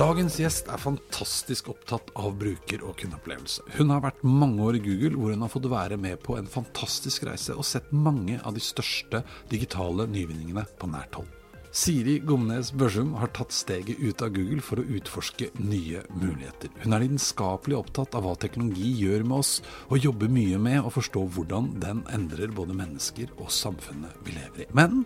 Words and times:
Dagens 0.00 0.38
gjest 0.40 0.70
er 0.72 0.80
fantastisk 0.80 1.66
opptatt 1.74 2.06
av 2.16 2.30
bruker- 2.40 2.80
og 2.88 2.94
kundeopplevelse. 3.02 3.66
Hun 3.76 3.90
har 3.92 4.00
vært 4.00 4.22
mange 4.24 4.62
år 4.64 4.78
i 4.78 4.80
Google, 4.80 5.10
hvor 5.12 5.34
hun 5.34 5.42
har 5.44 5.50
fått 5.52 5.66
være 5.68 5.98
med 6.00 6.22
på 6.24 6.38
en 6.38 6.46
fantastisk 6.48 7.26
reise 7.28 7.52
og 7.52 7.66
sett 7.68 7.90
mange 7.92 8.38
av 8.40 8.54
de 8.56 8.62
største 8.64 9.20
digitale 9.50 10.06
nyvinningene 10.08 10.64
på 10.80 10.88
nært 10.88 11.18
hold. 11.20 11.28
Siri 11.76 12.14
Gomnes 12.24 12.70
Børsum 12.72 13.12
har 13.20 13.28
tatt 13.36 13.52
steget 13.52 14.00
ut 14.00 14.24
av 14.24 14.32
Google 14.38 14.64
for 14.64 14.80
å 14.80 14.86
utforske 14.88 15.50
nye 15.60 16.00
muligheter. 16.16 16.72
Hun 16.80 16.96
er 16.96 17.04
lidenskapelig 17.04 17.76
opptatt 17.76 18.16
av 18.16 18.24
hva 18.24 18.32
teknologi 18.40 18.94
gjør 19.02 19.26
med 19.28 19.42
oss, 19.42 19.52
og 19.92 20.00
jobber 20.00 20.32
mye 20.32 20.62
med 20.64 20.80
å 20.80 20.94
forstå 20.96 21.26
hvordan 21.36 21.74
den 21.84 22.00
endrer 22.08 22.56
både 22.56 22.78
mennesker 22.80 23.36
og 23.36 23.52
samfunnet 23.52 24.16
vi 24.24 24.38
lever 24.38 24.64
i. 24.64 24.70
Men 24.72 25.04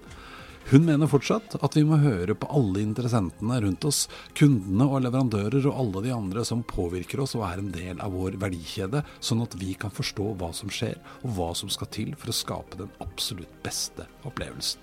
hun 0.71 0.87
mener 0.87 1.11
fortsatt 1.11 1.59
at 1.61 1.77
vi 1.77 1.83
må 1.85 1.99
høre 2.01 2.37
på 2.39 2.49
alle 2.57 2.81
interessentene 2.81 3.59
rundt 3.65 3.85
oss, 3.85 4.05
kundene 4.39 4.87
og 4.89 5.03
leverandører 5.05 5.67
og 5.69 5.81
alle 5.83 6.05
de 6.07 6.15
andre 6.15 6.45
som 6.49 6.65
påvirker 6.65 7.21
oss 7.25 7.37
og 7.37 7.45
er 7.49 7.61
en 7.61 7.73
del 7.75 8.01
av 8.01 8.17
vår 8.17 8.39
verdikjede, 8.41 9.05
sånn 9.21 9.45
at 9.45 9.57
vi 9.61 9.75
kan 9.79 9.93
forstå 9.95 10.31
hva 10.41 10.51
som 10.57 10.73
skjer 10.73 10.97
og 11.23 11.37
hva 11.37 11.51
som 11.59 11.73
skal 11.73 11.91
til 11.95 12.15
for 12.17 12.33
å 12.33 12.37
skape 12.41 12.81
den 12.81 12.93
absolutt 13.05 13.61
beste 13.67 14.09
opplevelsen. 14.25 14.81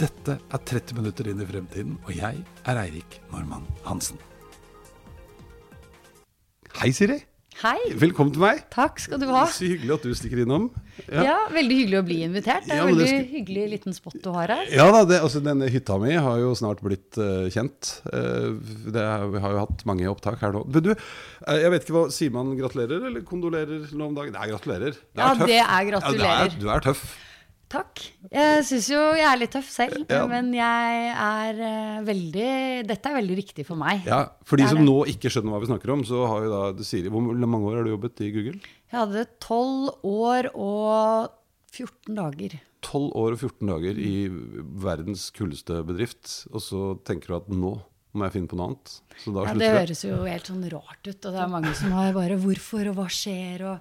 Dette 0.00 0.38
er 0.38 0.62
30 0.64 0.96
minutter 0.96 1.28
inn 1.28 1.42
i 1.42 1.48
fremtiden, 1.48 1.98
og 2.06 2.14
jeg 2.16 2.40
er 2.64 2.82
Eirik 2.86 3.18
Normann 3.34 3.66
Hansen. 3.84 4.20
Hei, 6.80 6.94
Siri. 6.96 7.18
Hei. 7.58 7.76
Velkommen 7.98 8.30
til 8.32 8.40
meg. 8.40 8.60
Takk 8.72 9.00
skal 9.02 9.18
du 9.20 9.26
ha. 9.28 9.42
Så 9.52 9.66
hyggelig 9.68 9.92
at 9.98 10.04
du 10.06 10.12
stikker 10.16 10.40
innom. 10.46 10.68
Ja, 11.10 11.34
Veldig 11.52 11.76
hyggelig 11.80 11.98
å 11.98 12.04
bli 12.06 12.16
invitert. 12.24 12.64
Det 12.64 12.72
er 12.72 12.78
Ja, 12.78 12.84
en 12.86 12.94
det 12.94 13.02
veldig 13.02 13.08
skal- 13.10 13.26
hyggelig 13.34 13.64
liten 13.74 13.92
spot 13.96 14.16
du 14.22 14.30
har 14.32 14.48
her. 14.48 14.64
Ja 14.72 14.86
da, 14.94 15.02
det, 15.04 15.18
altså 15.20 15.42
Denne 15.44 15.68
hytta 15.68 15.98
mi 16.00 16.14
har 16.14 16.38
jo 16.40 16.54
snart 16.56 16.80
blitt 16.80 17.18
uh, 17.18 17.50
kjent. 17.52 18.00
Uh, 18.06 18.56
det 18.94 19.02
er, 19.02 19.26
vi 19.34 19.40
har 19.44 19.50
jo 19.52 19.58
hatt 19.66 19.84
mange 19.84 20.08
opptak 20.08 20.40
her 20.40 20.52
nå. 20.56 20.64
Men 20.72 20.82
du, 20.82 20.90
uh, 20.94 21.56
jeg 21.58 21.70
vet 21.74 21.84
ikke 21.84 21.96
hva 21.98 22.04
Sier 22.14 22.30
man 22.32 22.54
gratulerer 22.56 23.04
eller 23.10 23.20
kondolerer 23.28 23.90
nå 23.92 24.06
om 24.08 24.14
dagen? 24.16 24.32
Nei, 24.32 24.46
gratulerer. 24.54 24.92
Det 24.96 25.20
Ja, 25.20 25.34
tøff. 25.34 25.46
det 25.46 25.58
er 25.58 25.66
Ja, 25.66 25.84
gratulerer. 25.90 26.46
er, 26.46 26.56
du 26.60 26.68
er 26.70 26.80
tøff. 26.80 27.04
Takk. 27.70 28.00
Jeg 28.34 28.64
syns 28.66 28.88
jo 28.90 28.98
jeg 29.14 29.26
er 29.30 29.38
litt 29.38 29.52
tøff 29.54 29.68
selv, 29.70 30.00
Ja. 30.10 30.24
men 30.26 30.48
jeg 30.56 31.10
er 31.14 31.60
eh, 31.62 32.00
veldig 32.02 32.86
Dette 32.88 33.12
er 33.12 33.14
veldig 33.20 33.36
riktig 33.38 33.64
for 33.68 33.78
meg. 33.78 34.02
Ja, 34.10 34.24
For 34.44 34.56
de 34.58 34.66
som 34.66 34.80
det. 34.82 34.86
nå 34.88 34.96
ikke 35.12 35.30
skjønner 35.30 35.54
hva 35.54 35.60
vi 35.62 35.70
snakker 35.70 35.92
om, 35.94 36.02
så 36.04 36.24
har 36.26 36.42
jo 36.46 36.50
da 36.50 36.82
Siri 36.86 37.08
Hvor 37.14 37.22
mange 37.22 37.62
år 37.70 37.76
har 37.78 37.84
du 37.86 37.92
jobbet 37.94 38.24
i 38.26 38.32
Google? 38.34 38.58
Jeg 38.90 38.98
hadde 38.98 39.22
tolv 39.38 39.94
år 40.02 40.50
og 40.54 41.30
14 41.70 42.16
dager. 42.18 42.58
12 42.82 43.12
år 43.14 43.36
og 43.36 43.38
14 43.38 43.68
dager 43.70 43.98
i 44.02 44.14
verdens 44.82 45.28
kuldeste 45.36 45.82
bedrift, 45.86 46.46
og 46.50 46.60
så 46.64 46.82
tenker 47.06 47.28
du 47.28 47.36
at 47.36 47.48
nå 47.54 47.74
må 48.14 48.24
jeg 48.26 48.32
finne 48.32 48.48
på 48.50 48.56
noe 48.58 48.66
annet. 48.72 48.94
Så 49.22 49.32
da 49.34 49.44
Ja, 49.44 49.52
slutter 49.52 49.58
det 49.58 49.60
Det 49.60 49.76
høres 49.80 50.02
jo 50.04 50.16
helt 50.24 50.46
sånn 50.50 50.64
rart 50.72 51.06
ut, 51.06 51.24
og 51.26 51.32
det 51.32 51.40
er 51.44 51.48
mange 51.54 51.74
som 51.74 51.92
har 51.92 52.12
bare 52.12 52.36
'hvorfor', 52.40 52.88
og 52.90 52.96
'hva 52.96 53.06
skjer', 53.08 53.62
og 53.74 53.80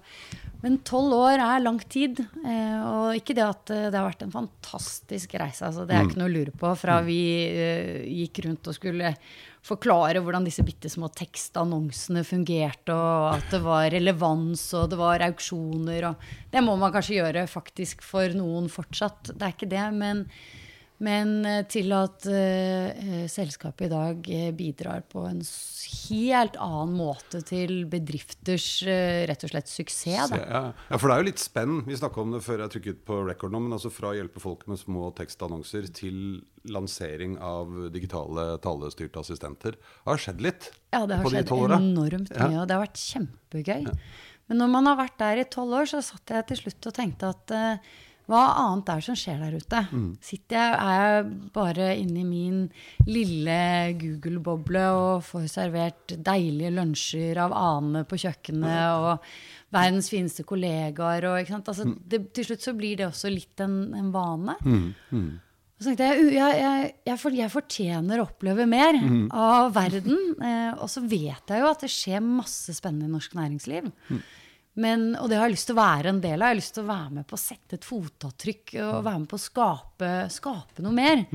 Men 0.61 0.77
tolv 0.79 1.13
år 1.13 1.39
er 1.39 1.61
lang 1.63 1.79
tid. 1.79 2.19
eh, 2.45 2.83
Og 2.83 3.15
ikke 3.15 3.33
det 3.33 3.45
at 3.47 3.69
eh, 3.71 3.89
det 3.89 3.93
har 3.95 4.11
vært 4.11 4.23
en 4.23 4.31
fantastisk 4.31 5.31
reise, 5.39 5.61
altså. 5.63 5.87
Det 5.87 5.95
er 5.95 6.03
Mm. 6.03 6.09
ikke 6.09 6.17
noe 6.17 6.27
å 6.27 6.33
lure 6.33 6.51
på. 6.51 6.77
Fra 6.77 6.99
vi 7.01 7.47
eh, 7.47 8.03
gikk 8.05 8.43
rundt 8.45 8.67
og 8.67 8.75
skulle 8.75 9.15
forklare 9.63 10.19
hvordan 10.21 10.43
disse 10.43 10.61
bitte 10.61 10.89
små 10.89 11.07
tekstannonsene 11.15 12.25
fungerte, 12.25 12.89
og 12.91 13.35
at 13.35 13.49
det 13.51 13.61
var 13.63 13.89
relevans, 13.89 14.73
og 14.73 14.89
det 14.89 14.97
var 14.97 15.19
auksjoner, 15.19 16.09
og 16.09 16.15
Det 16.51 16.61
må 16.61 16.77
man 16.77 16.91
kanskje 16.91 17.15
gjøre 17.23 17.47
faktisk 17.47 18.01
for 18.01 18.27
noen 18.29 18.67
fortsatt. 18.67 19.23
Det 19.37 19.41
er 19.41 19.53
ikke 19.53 19.69
det, 19.69 19.93
men 19.93 20.25
men 20.99 21.45
eh, 21.47 21.61
til 21.71 21.93
at 21.95 22.25
uh, 22.27 23.25
selskapet 23.31 23.87
i 23.87 23.91
dag 23.91 24.29
bidrar 24.57 25.05
på 25.07 25.23
en 25.29 25.39
helt 26.09 26.57
annen 26.59 26.95
måte 26.99 27.39
til 27.47 27.85
bedrifters 27.89 28.67
uh, 28.83 29.23
rett 29.29 29.45
og 29.47 29.53
slett 29.53 29.71
suksess. 29.71 30.33
Se, 30.33 30.39
ja. 30.41 30.63
ja, 30.75 30.97
for 30.99 31.07
det 31.07 31.15
er 31.15 31.23
jo 31.23 31.29
litt 31.29 31.43
spenn. 31.43 31.77
Vi 31.87 31.99
snakka 31.99 32.23
om 32.23 32.35
det 32.35 32.43
før 32.43 32.65
jeg 32.65 32.75
trykket 32.75 33.03
på 33.07 33.21
record 33.29 33.55
nå. 33.55 33.63
Men 33.63 33.77
altså 33.77 33.91
fra 33.93 34.11
å 34.11 34.17
hjelpe 34.17 34.43
folk 34.43 34.65
med 34.71 34.81
små 34.81 35.11
tekstannonser 35.17 35.87
til 35.95 36.41
lansering 36.69 37.37
av 37.43 37.71
digitale 37.93 38.49
talestyrte 38.63 39.23
assistenter. 39.23 39.79
Det 39.79 40.11
har 40.11 40.25
skjedd 40.25 40.43
litt 40.43 40.71
Ja, 40.91 41.05
det 41.07 41.21
har 41.21 41.23
på 41.23 41.31
de 41.31 41.39
skjedd 41.39 41.53
12 41.53 41.63
åra. 41.63 41.79
enormt 41.79 42.35
Ja. 42.35 42.49
mye, 42.49 42.59
og 42.59 42.67
det 42.67 42.75
har 42.75 42.83
vært 42.83 43.05
kjempegøy. 43.05 43.87
Men 44.49 44.63
når 44.63 44.69
man 44.73 44.89
har 44.89 44.97
vært 44.97 45.17
der 45.21 45.43
i 45.43 45.47
tolv 45.47 45.77
år, 45.77 45.89
så 45.91 46.01
satt 46.01 46.33
jeg 46.33 46.47
til 46.49 46.57
slutt 46.63 46.89
og 46.89 46.95
tenkte 46.97 47.29
at 47.29 47.51
eh, 47.53 47.91
hva 48.29 48.43
annet 48.61 48.89
er 48.93 48.99
det 49.01 49.05
som 49.09 49.17
skjer 49.17 49.39
der 49.41 49.57
ute? 49.57 49.79
Mm. 49.91 50.09
Sitter 50.21 50.55
jeg, 50.55 50.77
Er 50.79 51.01
jeg 51.01 51.51
bare 51.55 51.87
inni 51.97 52.23
min 52.29 52.59
lille 53.09 53.57
Google-boble 53.99 54.85
og 54.93 55.23
får 55.25 55.47
servert 55.49 56.13
deilige 56.23 56.71
lunsjer 56.77 57.37
av 57.41 57.55
Ane 57.57 58.05
på 58.09 58.19
kjøkkenet 58.21 58.79
og 58.93 59.27
verdens 59.73 60.09
fineste 60.13 60.45
kollegaer 60.45 61.25
og? 61.31 61.51
Altså, 61.59 61.85
Mm. 61.89 61.97
det, 62.07 62.33
Til 62.33 62.45
slutt 62.45 62.61
så 62.61 62.73
blir 62.77 62.97
det 62.97 63.07
også 63.09 63.29
litt 63.33 63.59
en, 63.65 63.93
en 63.95 64.11
vane. 64.11 64.55
Mm, 64.63 64.93
"U- 65.81 65.95
jeg, 65.95 66.33
jeg, 66.33 66.93
jeg, 67.05 67.17
jeg 67.39 67.49
fortjener 67.53 68.19
å 68.19 68.27
oppleve 68.27 68.67
mer 68.67 68.93
Mm. 68.99 69.29
av 69.31 69.73
verden. 69.73 70.17
Eh, 70.41 70.73
og 70.81 70.89
så 70.89 71.01
vet 71.07 71.47
jeg 71.47 71.61
jo 71.61 71.69
at 71.69 71.79
det 71.79 71.89
skjer 71.89 72.19
masse 72.21 72.73
spennende 72.75 73.05
i 73.07 73.13
norsk 73.13 73.33
næringsliv. 73.33 73.91
Mm. 74.09 74.21
Men, 74.79 75.09
og 75.19 75.27
det 75.31 75.37
har 75.39 75.49
jeg 75.49 75.57
lyst 75.57 75.67
til 75.69 75.75
å 75.75 75.81
være 75.81 76.11
en 76.13 76.21
del 76.23 76.37
av. 76.39 76.47
Jeg 76.47 76.55
har 76.55 76.59
lyst 76.61 76.75
til 76.77 76.85
å 76.85 76.91
være 76.91 77.15
med 77.19 77.27
på 77.27 77.35
å 77.35 77.41
sette 77.41 77.75
et 77.79 77.87
fotavtrykk 77.87 78.75
og 78.85 78.99
være 79.07 79.19
med 79.25 79.29
på 79.31 79.39
å 79.39 79.43
skape, 79.49 80.11
skape 80.31 80.85
noe 80.85 80.95
mer. 80.95 81.25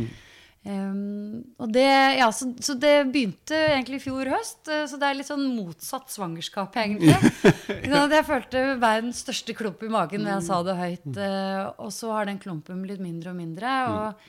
Um, 0.65 1.43
og 1.61 1.75
det, 1.75 1.85
ja, 2.17 2.31
så, 2.33 2.47
så 2.65 2.73
det 2.81 2.93
begynte 3.13 3.53
egentlig 3.75 3.99
i 3.99 4.05
fjor 4.07 4.31
høst. 4.33 4.63
eh, 4.73 4.87
Så 4.89 4.97
det 4.97 5.11
er 5.11 5.19
litt 5.19 5.29
sånn 5.29 5.43
motsatt 5.53 6.09
svangerskap, 6.15 6.73
egentlig. 6.81 7.13
ja. 7.91 8.07
Jeg 8.09 8.25
følte 8.31 8.63
verdens 8.81 9.21
største 9.27 9.53
klump 9.59 9.85
i 9.85 9.91
magen 9.93 10.25
når 10.25 10.39
jeg 10.39 10.47
sa 10.49 10.63
det 10.65 10.79
høyt. 10.81 11.11
eh, 11.21 11.61
Og 11.85 11.93
så 11.93 12.15
har 12.17 12.31
den 12.31 12.41
klumpen 12.41 12.81
blitt 12.87 13.03
mindre 13.05 13.35
og 13.35 13.39
mindre. 13.43 13.75
Og 13.93 14.25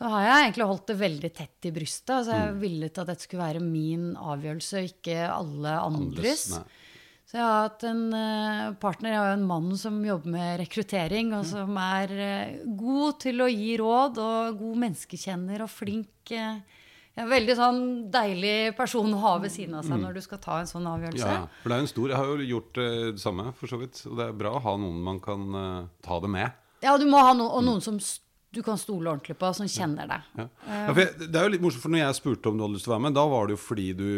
så 0.00 0.08
har 0.08 0.24
jeg 0.30 0.46
egentlig 0.46 0.70
holdt 0.70 0.88
det 0.88 0.96
veldig 1.02 1.32
tett 1.42 1.68
i 1.68 1.74
brystet. 1.76 2.14
Altså 2.22 2.38
jeg 2.40 2.56
villet 2.62 3.02
at 3.04 3.10
dette 3.12 3.26
skulle 3.28 3.44
være 3.44 3.60
min 3.60 4.14
avgjørelse, 4.16 4.86
ikke 4.94 5.18
alle 5.28 5.76
andres. 5.76 6.46
nei. 6.56 6.79
Så 7.30 7.36
jeg 7.38 7.46
har 7.46 7.60
hatt 7.68 7.84
en 7.86 8.00
eh, 8.16 8.72
partner, 8.82 9.12
jeg 9.12 9.20
har 9.22 9.28
jo 9.30 9.36
en 9.38 9.44
mann 9.46 9.68
som 9.78 10.00
jobber 10.02 10.32
med 10.34 10.56
rekruttering, 10.64 11.28
og 11.38 11.44
som 11.46 11.76
er 11.78 12.14
eh, 12.18 12.56
god 12.80 13.20
til 13.22 13.44
å 13.44 13.46
gi 13.46 13.76
råd, 13.78 14.18
og 14.18 14.56
god 14.58 14.80
menneskekjenner 14.82 15.62
og 15.62 15.70
flink. 15.70 16.32
eh, 16.34 16.58
ja, 17.14 17.26
veldig 17.30 17.54
sånn 17.58 17.78
deilig 18.10 18.74
person 18.78 19.14
å 19.14 19.20
ha 19.22 19.36
ved 19.42 19.50
siden 19.54 19.76
av 19.78 19.86
seg 19.86 19.98
når 20.02 20.14
du 20.18 20.20
skal 20.26 20.38
ta 20.42 20.58
en 20.62 20.68
sånn 20.70 20.86
avgjørelse. 20.90 21.26
Mm. 21.26 21.38
Ja, 21.38 21.46
for 21.62 21.68
det 21.70 21.76
er 21.76 21.80
jo 21.80 21.86
en 21.86 21.92
stor 21.92 22.08
Jeg 22.08 22.16
har 22.20 22.26
jo 22.32 22.48
gjort 22.50 22.72
det 22.80 23.20
samme, 23.22 23.46
for 23.58 23.66
så 23.70 23.78
vidt. 23.82 24.02
Og 24.10 24.16
det 24.18 24.26
er 24.26 24.36
bra 24.42 24.52
å 24.56 24.62
ha 24.66 24.74
noen 24.78 25.00
man 25.04 25.18
kan 25.22 25.46
ta 26.06 26.18
det 26.22 26.30
med. 26.34 26.50
Ja, 26.82 26.96
du 26.98 27.04
må 27.10 27.18
ha 27.22 27.32
no 27.36 27.46
og 27.50 27.62
noen 27.66 27.82
som 27.84 27.98
s- 28.00 28.20
du 28.50 28.62
kan 28.66 28.78
stole 28.78 29.06
ordentlig 29.12 29.36
på, 29.38 29.48
som 29.54 29.68
kjenner 29.70 30.08
deg. 30.10 30.30
Ja. 30.34 30.46
Ja, 30.66 30.94
jeg, 30.98 31.28
det 31.30 31.38
er 31.38 31.46
jo 31.46 31.52
litt 31.52 31.62
morsomt, 31.62 31.84
for 31.84 31.92
når 31.94 32.00
jeg 32.02 32.16
spurte 32.18 32.50
om 32.50 32.56
du 32.58 32.64
hadde 32.64 32.74
lyst 32.74 32.86
til 32.88 32.90
å 32.90 32.96
være 32.96 33.04
med, 33.04 33.14
da 33.14 33.24
var 33.30 33.46
det 33.46 33.54
jo 33.54 33.60
fordi 33.62 33.84
du 33.94 34.08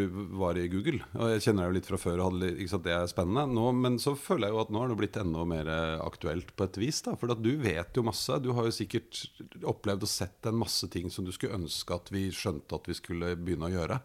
var 0.40 0.56
i 0.56 0.64
Google. 0.73 1.02
Og 1.19 1.34
jeg 1.34 1.44
kjenner 1.44 1.67
deg 1.67 1.69
jo 1.69 1.76
litt 1.76 1.90
fra 1.90 2.00
før, 2.00 2.23
og 2.23 2.31
hadde, 2.31 2.52
ikke 2.56 2.73
sant, 2.73 2.87
det 2.87 2.94
er 2.96 3.11
spennende. 3.12 3.44
Nå, 3.52 3.67
men 3.76 3.99
så 4.00 4.14
føler 4.17 4.49
jeg 4.49 4.56
jo 4.56 4.62
at 4.64 4.73
nå 4.73 4.82
har 4.82 4.93
det 4.93 4.99
blitt 5.02 5.20
enda 5.20 5.44
mer 5.52 5.69
eh, 5.75 6.00
aktuelt 6.00 6.55
på 6.56 6.69
et 6.69 6.81
vis. 6.81 7.02
da, 7.05 7.17
For 7.20 7.37
du 7.37 7.50
vet 7.61 8.00
jo 8.00 8.06
masse. 8.08 8.40
Du 8.40 8.55
har 8.56 8.69
jo 8.70 8.76
sikkert 8.79 9.25
opplevd 9.69 10.08
og 10.08 10.12
sett 10.14 10.49
en 10.49 10.61
masse 10.64 10.88
ting 10.93 11.12
som 11.12 11.29
du 11.29 11.32
skulle 11.37 11.61
ønske 11.61 12.00
at 12.00 12.08
vi 12.14 12.31
skjønte 12.32 12.81
at 12.81 12.88
vi 12.88 12.96
skulle 12.96 13.34
begynne 13.37 13.69
å 13.69 13.75
gjøre. 13.76 14.00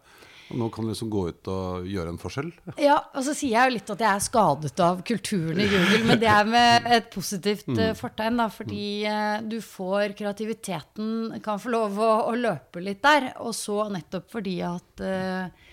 Nå 0.56 0.68
kan 0.72 0.86
du 0.86 0.92
liksom 0.92 1.10
gå 1.12 1.26
ut 1.28 1.50
og 1.52 1.88
gjøre 1.88 2.12
en 2.14 2.20
forskjell. 2.20 2.50
Ja, 2.80 2.96
og 3.12 3.24
så 3.26 3.34
sier 3.36 3.54
jeg 3.54 3.68
jo 3.68 3.74
litt 3.76 3.92
at 3.92 4.04
jeg 4.04 4.08
er 4.08 4.24
skadet 4.24 4.82
av 4.84 5.02
kulturen 5.06 5.60
i 5.60 5.68
Google, 5.68 6.00
men 6.08 6.20
det 6.22 6.30
er 6.32 6.48
med 6.48 6.88
et 6.98 7.10
positivt 7.12 7.68
eh, 7.74 7.94
fortegn, 7.98 8.40
da, 8.40 8.48
fordi 8.52 8.88
eh, 9.08 9.36
du 9.44 9.58
får 9.64 10.16
kreativiteten 10.18 11.38
kan 11.44 11.60
få 11.60 11.72
lov 11.74 12.00
å, 12.00 12.12
å 12.30 12.36
løpe 12.38 12.82
litt 12.84 13.02
der, 13.04 13.32
og 13.44 13.52
så 13.56 13.88
nettopp 13.92 14.30
fordi 14.32 14.58
at 14.64 15.02
uh, 15.04 15.68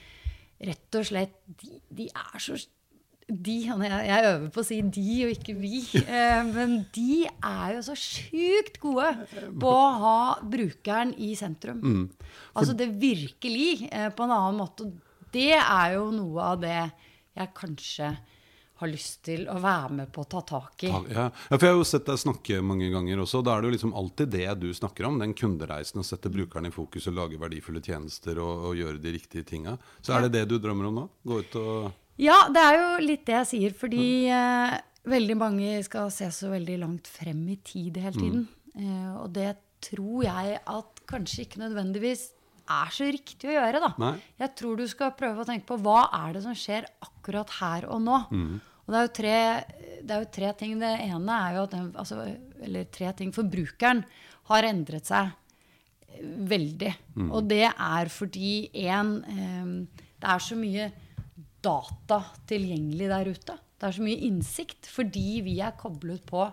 rett 0.66 0.98
og 1.00 1.08
slett 1.08 1.40
de, 1.62 1.78
de 1.96 2.08
er 2.10 2.42
så 2.42 2.58
de, 3.26 3.56
jeg, 3.66 4.26
øver 4.30 4.50
på 4.54 4.62
å 4.62 4.66
si 4.68 4.78
de 4.84 5.14
og 5.26 5.32
ikke 5.34 5.56
vi, 5.58 5.80
eh, 6.04 6.42
men 6.46 6.78
de 6.94 7.24
er 7.26 7.74
jo 7.78 7.82
så 7.88 7.96
sjukt 7.98 8.78
gode 8.84 9.10
på 9.62 9.72
å 9.72 9.88
ha 10.04 10.20
brukeren 10.46 11.16
i 11.18 11.34
sentrum. 11.38 11.82
Mm. 11.82 12.06
Altså 12.54 12.78
det 12.78 12.92
virkelig, 13.02 13.90
eh, 13.90 14.12
på 14.14 14.28
en 14.28 14.36
annen 14.36 14.62
måte. 14.62 14.92
Det 15.34 15.56
er 15.58 15.98
jo 15.98 16.12
noe 16.14 16.54
av 16.54 16.62
det 16.62 16.80
jeg 17.36 17.54
kanskje 17.58 18.14
har 18.76 18.92
lyst 18.92 19.22
til 19.24 19.46
å 19.48 19.56
være 19.64 19.92
med 20.02 20.12
på 20.14 20.24
å 20.24 20.30
ta 20.30 20.42
tak 20.46 20.84
i. 20.84 20.92
Ja, 20.92 21.02
ja 21.16 21.26
for 21.56 21.64
Jeg 21.64 21.72
har 21.72 21.78
jo 21.80 21.88
sett 21.88 22.08
deg 22.10 22.20
snakke 22.20 22.62
mange 22.64 22.90
ganger 22.92 23.24
også. 23.24 23.42
Da 23.44 23.56
er 23.56 23.64
det 23.64 23.70
jo 23.70 23.76
liksom 23.78 23.94
alltid 23.96 24.34
det 24.36 24.48
du 24.60 24.68
snakker 24.76 25.08
om. 25.08 25.20
Den 25.24 25.34
kundereisen, 25.38 26.04
å 26.04 26.08
sette 26.08 26.32
brukeren 26.32 26.68
i 26.68 26.74
fokus 26.76 27.08
og 27.08 27.16
lage 27.18 27.40
verdifulle 27.40 27.82
tjenester 27.84 28.42
og, 28.44 28.70
og 28.70 28.80
gjøre 28.80 29.00
de 29.02 29.16
riktige 29.16 29.48
tinga. 29.48 29.78
Så 30.04 30.16
er 30.16 30.28
det 30.28 30.36
det 30.36 30.50
du 30.52 30.58
drømmer 30.60 30.92
om 30.92 31.00
nå? 31.00 31.06
Gå 31.24 31.40
ut 31.40 31.56
og 31.62 31.94
Ja, 32.22 32.46
det 32.52 32.62
er 32.64 32.78
jo 32.80 32.90
litt 33.04 33.26
det 33.28 33.36
jeg 33.42 33.50
sier. 33.52 33.76
Fordi 33.78 34.08
eh, 34.32 34.78
veldig 35.10 35.38
mange 35.40 35.80
skal 35.86 36.12
se 36.14 36.30
så 36.34 36.52
veldig 36.54 36.80
langt 36.84 37.10
frem 37.12 37.44
i 37.52 37.60
tid 37.66 38.00
hele 38.02 38.16
tiden. 38.16 38.46
Mm. 38.76 38.86
Eh, 38.86 39.12
og 39.22 39.30
det 39.36 39.52
tror 39.86 40.26
jeg 40.26 40.60
at 40.60 41.04
kanskje 41.10 41.46
ikke 41.46 41.62
nødvendigvis 41.62 42.30
er 42.66 42.94
så 42.94 43.08
riktig 43.14 43.52
å 43.52 43.58
gjøre. 43.58 43.82
da. 43.84 43.92
Nei. 44.02 44.14
Jeg 44.42 44.54
tror 44.58 44.80
du 44.80 44.88
skal 44.90 45.14
prøve 45.18 45.44
å 45.44 45.48
tenke 45.48 45.70
på 45.70 45.78
hva 45.86 46.08
er 46.24 46.38
det 46.38 46.46
som 46.46 46.56
skjer 46.58 46.88
akkurat 47.06 47.52
her 47.60 47.90
og 47.94 48.02
nå. 48.06 48.22
Mm. 48.32 48.56
Og 48.86 48.94
det 48.94 49.00
er, 49.02 49.12
tre, 49.18 49.38
det 50.06 50.14
er, 50.14 50.22
jo 50.24 50.32
tre, 50.34 50.52
ting. 50.58 50.76
Det 50.82 50.92
ene 51.08 51.40
er 51.48 51.58
jo 51.58 51.66
at 51.66 51.74
den, 51.74 51.88
altså, 51.98 52.22
Eller 52.66 52.86
tre 52.94 53.12
ting. 53.18 53.34
Forbrukeren 53.34 54.04
har 54.52 54.68
endret 54.68 55.10
seg 55.10 55.34
veldig. 56.22 56.94
Mm. 57.18 57.32
Og 57.32 57.50
det 57.50 57.66
er 57.68 58.12
fordi 58.14 58.70
én 58.86 59.18
eh, 59.26 60.04
Det 60.22 60.30
er 60.32 60.44
så 60.44 60.58
mye 60.58 60.92
data 61.66 62.22
tilgjengelig 62.50 63.10
der 63.12 63.32
ute. 63.32 63.58
Det 63.76 63.88
er 63.88 63.98
så 63.98 64.06
mye 64.06 64.24
innsikt 64.28 64.90
fordi 64.90 65.42
vi 65.46 65.58
er 65.64 65.76
koblet 65.80 66.24
på 66.30 66.46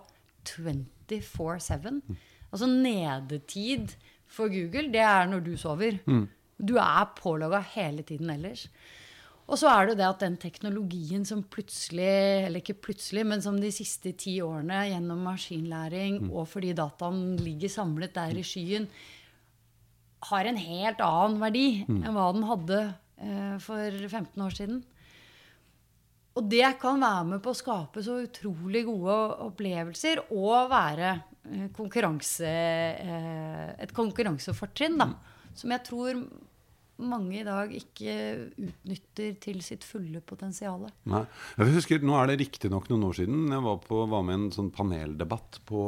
24-7. 0.49 2.01
Mm. 2.03 2.17
Altså 2.53 2.69
nedetid 2.69 3.95
for 4.33 4.53
Google, 4.53 4.89
det 4.93 5.05
er 5.05 5.29
når 5.31 5.45
du 5.45 5.53
sover. 5.61 6.01
Mm. 6.09 6.27
Du 6.63 6.77
er 6.81 7.15
pålogga 7.19 7.63
hele 7.75 8.05
tiden 8.07 8.31
ellers. 8.33 8.67
Og 9.51 9.59
så 9.59 9.69
er 9.69 9.91
det 9.91 9.99
det 9.99 10.07
at 10.07 10.23
den 10.23 10.37
teknologien 10.41 11.25
som 11.29 11.43
plutselig, 11.43 12.47
eller 12.47 12.63
ikke 12.63 12.79
plutselig, 12.87 13.25
men 13.27 13.43
som 13.45 13.59
de 13.61 13.73
siste 13.75 14.15
ti 14.17 14.37
årene 14.41 14.85
gjennom 14.89 15.25
maskinlæring 15.27 16.23
mm. 16.23 16.31
og 16.31 16.47
fordi 16.49 16.73
dataen 16.79 17.35
ligger 17.43 17.73
samlet 17.73 18.15
der 18.17 18.39
i 18.39 18.47
skyen, 18.47 18.87
har 20.31 20.47
en 20.47 20.61
helt 20.61 21.03
annen 21.03 21.41
verdi 21.43 21.67
mm. 21.89 21.99
enn 21.99 22.15
hva 22.15 22.29
den 22.37 22.47
hadde 22.47 22.81
eh, 23.19 23.57
for 23.61 23.99
15 24.07 24.45
år 24.47 24.57
siden. 24.57 24.83
Og 26.33 26.47
det 26.49 26.65
kan 26.81 27.03
være 27.03 27.27
med 27.35 27.43
på 27.45 27.53
å 27.53 27.57
skape 27.57 28.05
så 28.05 28.17
utrolig 28.25 28.87
gode 28.89 29.17
opplevelser 29.49 30.23
og 30.31 30.71
være 30.73 31.11
eh, 31.13 31.67
konkurranse, 31.77 32.49
eh, 32.49 33.67
et 33.85 33.93
konkurransefortrinn, 33.97 34.97
da. 35.01 35.11
Mm. 35.13 35.53
Som 35.61 35.75
jeg 35.75 35.85
tror 35.91 36.23
mange 37.03 37.41
i 37.41 37.45
dag 37.45 37.73
ikke 37.75 38.15
utnytter 38.63 39.37
til 39.43 39.61
sitt 39.65 39.85
fulle 39.85 40.23
potensial. 40.25 40.87
Nei. 41.11 41.23
Jeg 41.59 41.77
husker, 41.77 42.05
Nå 42.05 42.17
er 42.19 42.31
det 42.31 42.41
riktignok 42.45 42.89
noen 42.93 43.09
år 43.09 43.19
siden 43.19 43.53
jeg 43.53 43.65
var, 43.65 43.81
på, 43.85 44.03
var 44.11 44.25
med 44.27 44.37
i 44.37 44.41
en 44.41 44.55
sånn 44.55 44.73
paneldebatt 44.75 45.61
på 45.69 45.87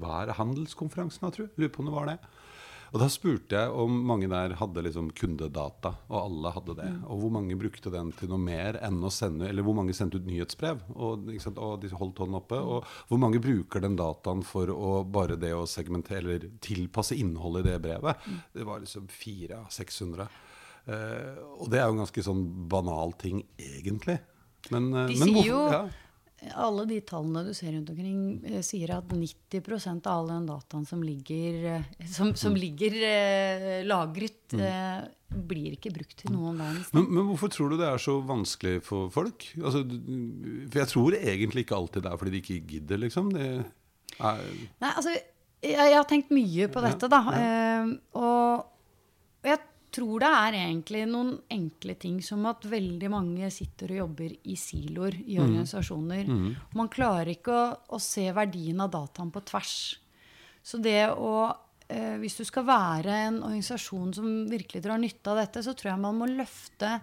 Hva 0.00 0.22
er 0.22 0.36
handelskonferansen, 0.38 1.26
jeg 1.28 1.36
tror. 1.36 1.50
Lurer 1.58 1.74
på 1.74 1.84
om 1.84 1.90
det 1.90 1.96
var 1.96 2.12
det. 2.12 2.18
Og 2.92 3.02
da 3.02 3.08
spurte 3.12 3.58
jeg 3.58 3.72
om 3.82 3.96
mange 4.08 4.28
der 4.30 4.54
hadde 4.58 4.84
liksom 4.86 5.10
kundedata, 5.16 5.92
og 6.08 6.18
alle 6.20 6.52
hadde 6.54 6.76
det. 6.78 6.88
Mm. 6.94 7.02
Og 7.12 7.22
hvor 7.22 7.34
mange 7.36 7.58
brukte 7.60 7.92
den 7.92 8.12
til 8.16 8.32
noe 8.32 8.40
mer 8.40 8.78
enn 8.84 9.02
å 9.04 9.12
sende 9.12 9.48
Eller 9.48 9.66
hvor 9.66 9.76
mange 9.76 9.96
sendte 9.96 10.20
ut 10.20 10.28
nyhetsbrev, 10.28 10.80
og, 10.96 11.28
og 11.52 11.76
de 11.82 11.92
holdt 11.92 12.22
hånden 12.22 12.40
oppe. 12.40 12.58
Og 12.58 12.88
hvor 13.10 13.20
mange 13.20 13.42
bruker 13.44 13.84
den 13.84 13.98
dataen 13.98 14.42
for 14.46 14.72
å 14.72 15.02
bare 15.04 15.38
det 15.40 15.52
å 15.56 15.66
segmentere 15.68 16.24
eller 16.24 16.48
tilpasse 16.64 17.16
innholdet 17.18 17.66
i 17.66 17.70
det 17.70 17.78
brevet. 17.84 18.26
Mm. 18.26 18.42
Det 18.56 18.68
var 18.68 18.82
liksom 18.82 19.06
400-600. 19.12 20.28
Eh, 20.88 21.38
og 21.60 21.68
det 21.70 21.80
er 21.80 21.86
jo 21.86 21.94
en 21.96 22.04
ganske 22.04 22.24
sånn 22.24 22.44
banal 22.72 23.14
ting, 23.20 23.44
egentlig. 23.60 24.18
Men, 24.72 24.92
eh, 24.94 25.10
de 25.12 25.18
men 25.20 25.34
sier 25.34 25.50
jo 25.52 25.64
ja 25.72 25.86
alle 26.54 26.84
de 26.86 26.98
tallene 27.06 27.42
du 27.48 27.52
ser 27.56 27.72
rundt 27.74 27.90
omkring, 27.90 28.18
eh, 28.46 28.62
sier 28.62 28.92
at 28.94 29.10
90% 29.10 30.06
av 30.06 30.20
all 30.20 30.28
den 30.30 30.48
dataen 30.48 30.84
som 30.86 31.02
ligger, 31.02 31.56
eh, 31.74 31.86
som, 32.06 32.34
som 32.38 32.54
mm. 32.54 32.58
ligger 32.62 32.98
eh, 33.08 33.78
lagret, 33.86 34.54
mm. 34.54 34.62
eh, 34.62 35.08
blir 35.28 35.74
ikke 35.76 35.92
brukt 35.92 36.14
til 36.22 36.32
noen 36.32 36.56
verdens 36.56 36.92
men, 36.96 37.04
men, 37.10 37.26
hvorfor 37.28 37.50
tror 37.52 37.72
du 37.74 37.76
det 37.76 37.88
er 37.90 38.00
så 38.00 38.14
vanskelig 38.24 38.78
for 38.86 39.10
folk? 39.12 39.44
Altså, 39.60 39.82
for 39.84 40.80
jeg 40.80 40.90
tror 40.94 41.18
egentlig 41.18 41.66
ikke 41.66 41.76
alltid 41.76 42.06
det 42.06 42.12
er 42.12 42.22
fordi 42.22 42.34
de 42.34 42.40
ikke 42.44 42.70
gidder, 42.70 43.02
liksom. 43.02 43.34
Er... 43.36 43.66
Nei, 44.78 44.92
altså, 44.94 45.12
jeg, 45.12 45.74
jeg, 45.74 45.96
har 45.98 46.08
tenkt 46.08 46.32
mye 46.34 46.70
på 46.72 46.84
dette, 46.86 47.10
da. 47.10 47.22
Ja, 47.34 47.42
ja. 47.42 47.82
Eh, 47.82 47.92
og 48.22 49.48
jeg 49.48 49.60
tror 49.94 50.22
det 50.22 50.28
er 50.28 50.56
egentlig 50.58 51.04
noen 51.08 51.32
enkle 51.52 51.94
ting 52.00 52.18
som 52.24 52.44
at 52.50 52.66
veldig 52.68 53.10
mange 53.12 53.48
sitter 53.54 53.94
og 53.94 54.02
jobber 54.02 54.34
i 54.50 54.56
siloer 54.58 55.16
i 55.22 55.38
mm. 55.38 55.44
organisasjoner. 55.44 56.28
Mm. 56.28 56.50
Man 56.78 56.90
klarer 56.92 57.32
ikke 57.32 57.54
å, 57.54 57.64
å, 57.96 58.02
se 58.02 58.26
verdien 58.36 58.80
av 58.84 58.92
dataen 58.94 59.32
på 59.34 59.42
tvers. 59.48 59.78
Så 60.62 60.80
det 60.84 61.00
å 61.14 61.32
eh, 61.88 62.16
Hvis 62.20 62.36
du 62.40 62.44
skal 62.44 62.66
være 62.68 63.16
en 63.30 63.40
organisasjon 63.40 64.12
som 64.18 64.28
virkelig 64.50 64.84
drar 64.84 65.00
nytte 65.00 65.32
av 65.32 65.40
dette, 65.40 65.64
så 65.64 65.72
tror 65.72 65.94
jeg 65.94 66.04
man 66.04 66.20
må 66.20 66.28
løfte 66.30 66.98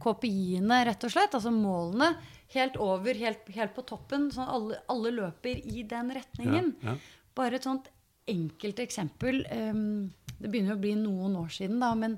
KPI-ene, 0.00 0.84
rett 0.88 1.04
og 1.04 1.12
slett, 1.12 1.34
altså 1.36 1.52
målene, 1.52 2.14
helt 2.54 2.78
over, 2.80 3.18
helt, 3.20 3.48
helt 3.52 3.74
på 3.76 3.84
toppen. 3.84 4.30
Sånn 4.32 4.48
alle, 4.48 4.80
alle 4.88 5.12
løper 5.12 5.60
i 5.60 5.84
den 5.88 6.14
retningen. 6.16 6.74
Ja, 6.80 6.94
ja. 6.94 7.18
Bare 7.36 7.60
et 7.60 7.66
sånt 7.68 7.90
enkelt 8.30 8.82
eksempel. 8.82 9.42
Um, 9.50 10.10
det 10.40 10.48
begynner 10.48 10.76
å 10.76 10.80
bli 10.80 10.94
noen 10.98 11.36
år 11.40 11.50
siden, 11.52 11.80
da. 11.82 11.92
Men 11.98 12.16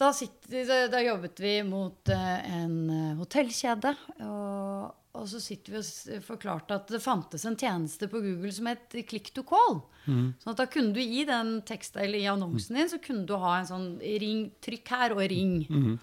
da, 0.00 0.12
sitter, 0.16 0.88
da 0.92 1.02
jobbet 1.04 1.42
vi 1.42 1.54
mot 1.66 2.12
uh, 2.12 2.38
en 2.56 2.76
uh, 2.90 3.18
hotellkjede. 3.20 3.94
Og, 4.26 4.90
og, 5.14 5.24
så 5.30 5.40
sitter 5.42 5.76
vi 5.76 5.82
og 5.82 6.26
forklarte 6.26 6.76
at 6.76 6.92
det 6.92 7.02
fantes 7.04 7.46
en 7.48 7.58
tjeneste 7.58 8.08
på 8.10 8.22
Google 8.24 8.52
som 8.54 8.68
het 8.70 8.98
Click 9.08 9.32
to 9.36 9.44
call. 9.48 9.82
Mm. 10.06 10.30
sånn 10.40 10.54
at 10.54 10.62
da 10.62 10.68
kunne 10.72 10.96
du 10.96 11.00
i 11.02 11.26
den 11.28 11.58
teksten, 11.68 12.00
eller 12.02 12.22
i 12.22 12.30
annonsen 12.30 12.78
din 12.78 12.88
så 12.88 12.98
kunne 13.04 13.26
du 13.28 13.34
ha 13.38 13.58
en 13.58 13.68
sånn 13.68 13.90
ring, 14.00 14.46
trykk 14.64 14.94
her 14.96 15.16
og 15.16 15.26
ring. 15.32 15.58
Mm. 15.68 15.98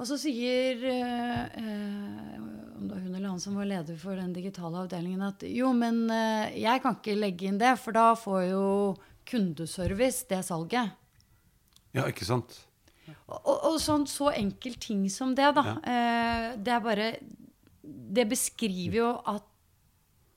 Og 0.00 0.08
så 0.08 0.16
sier 0.16 0.80
eh, 0.88 2.38
om 2.40 2.86
det 2.88 2.94
var 2.94 3.02
hun 3.04 3.14
eller 3.14 3.28
han 3.28 3.42
som 3.42 3.58
var 3.60 3.68
leder 3.68 3.98
for 4.00 4.16
den 4.16 4.32
digitale 4.32 4.86
avdelingen, 4.86 5.20
at 5.26 5.44
jo, 5.44 5.74
men 5.76 6.06
jeg 6.56 6.80
kan 6.80 6.96
ikke 6.96 7.18
legge 7.18 7.50
inn 7.50 7.60
det, 7.60 7.74
for 7.82 7.92
da 7.92 8.14
får 8.16 8.46
jo 8.48 8.64
kundeservice, 9.28 10.24
det 10.30 10.40
salget. 10.48 10.96
Ja, 11.92 12.06
ikke 12.08 12.24
sant? 12.24 12.56
Og, 13.30 13.56
og 13.72 13.76
sånn 13.82 14.06
så 14.10 14.30
enkel 14.34 14.76
ting 14.80 15.04
som 15.12 15.34
det, 15.38 15.50
da. 15.56 15.64
Ja. 15.66 15.76
Eh, 15.92 16.46
det 16.58 16.74
er 16.74 16.82
bare 16.84 17.12
Det 17.80 18.26
beskriver 18.28 18.96
jo 18.96 19.10
at 19.32 19.46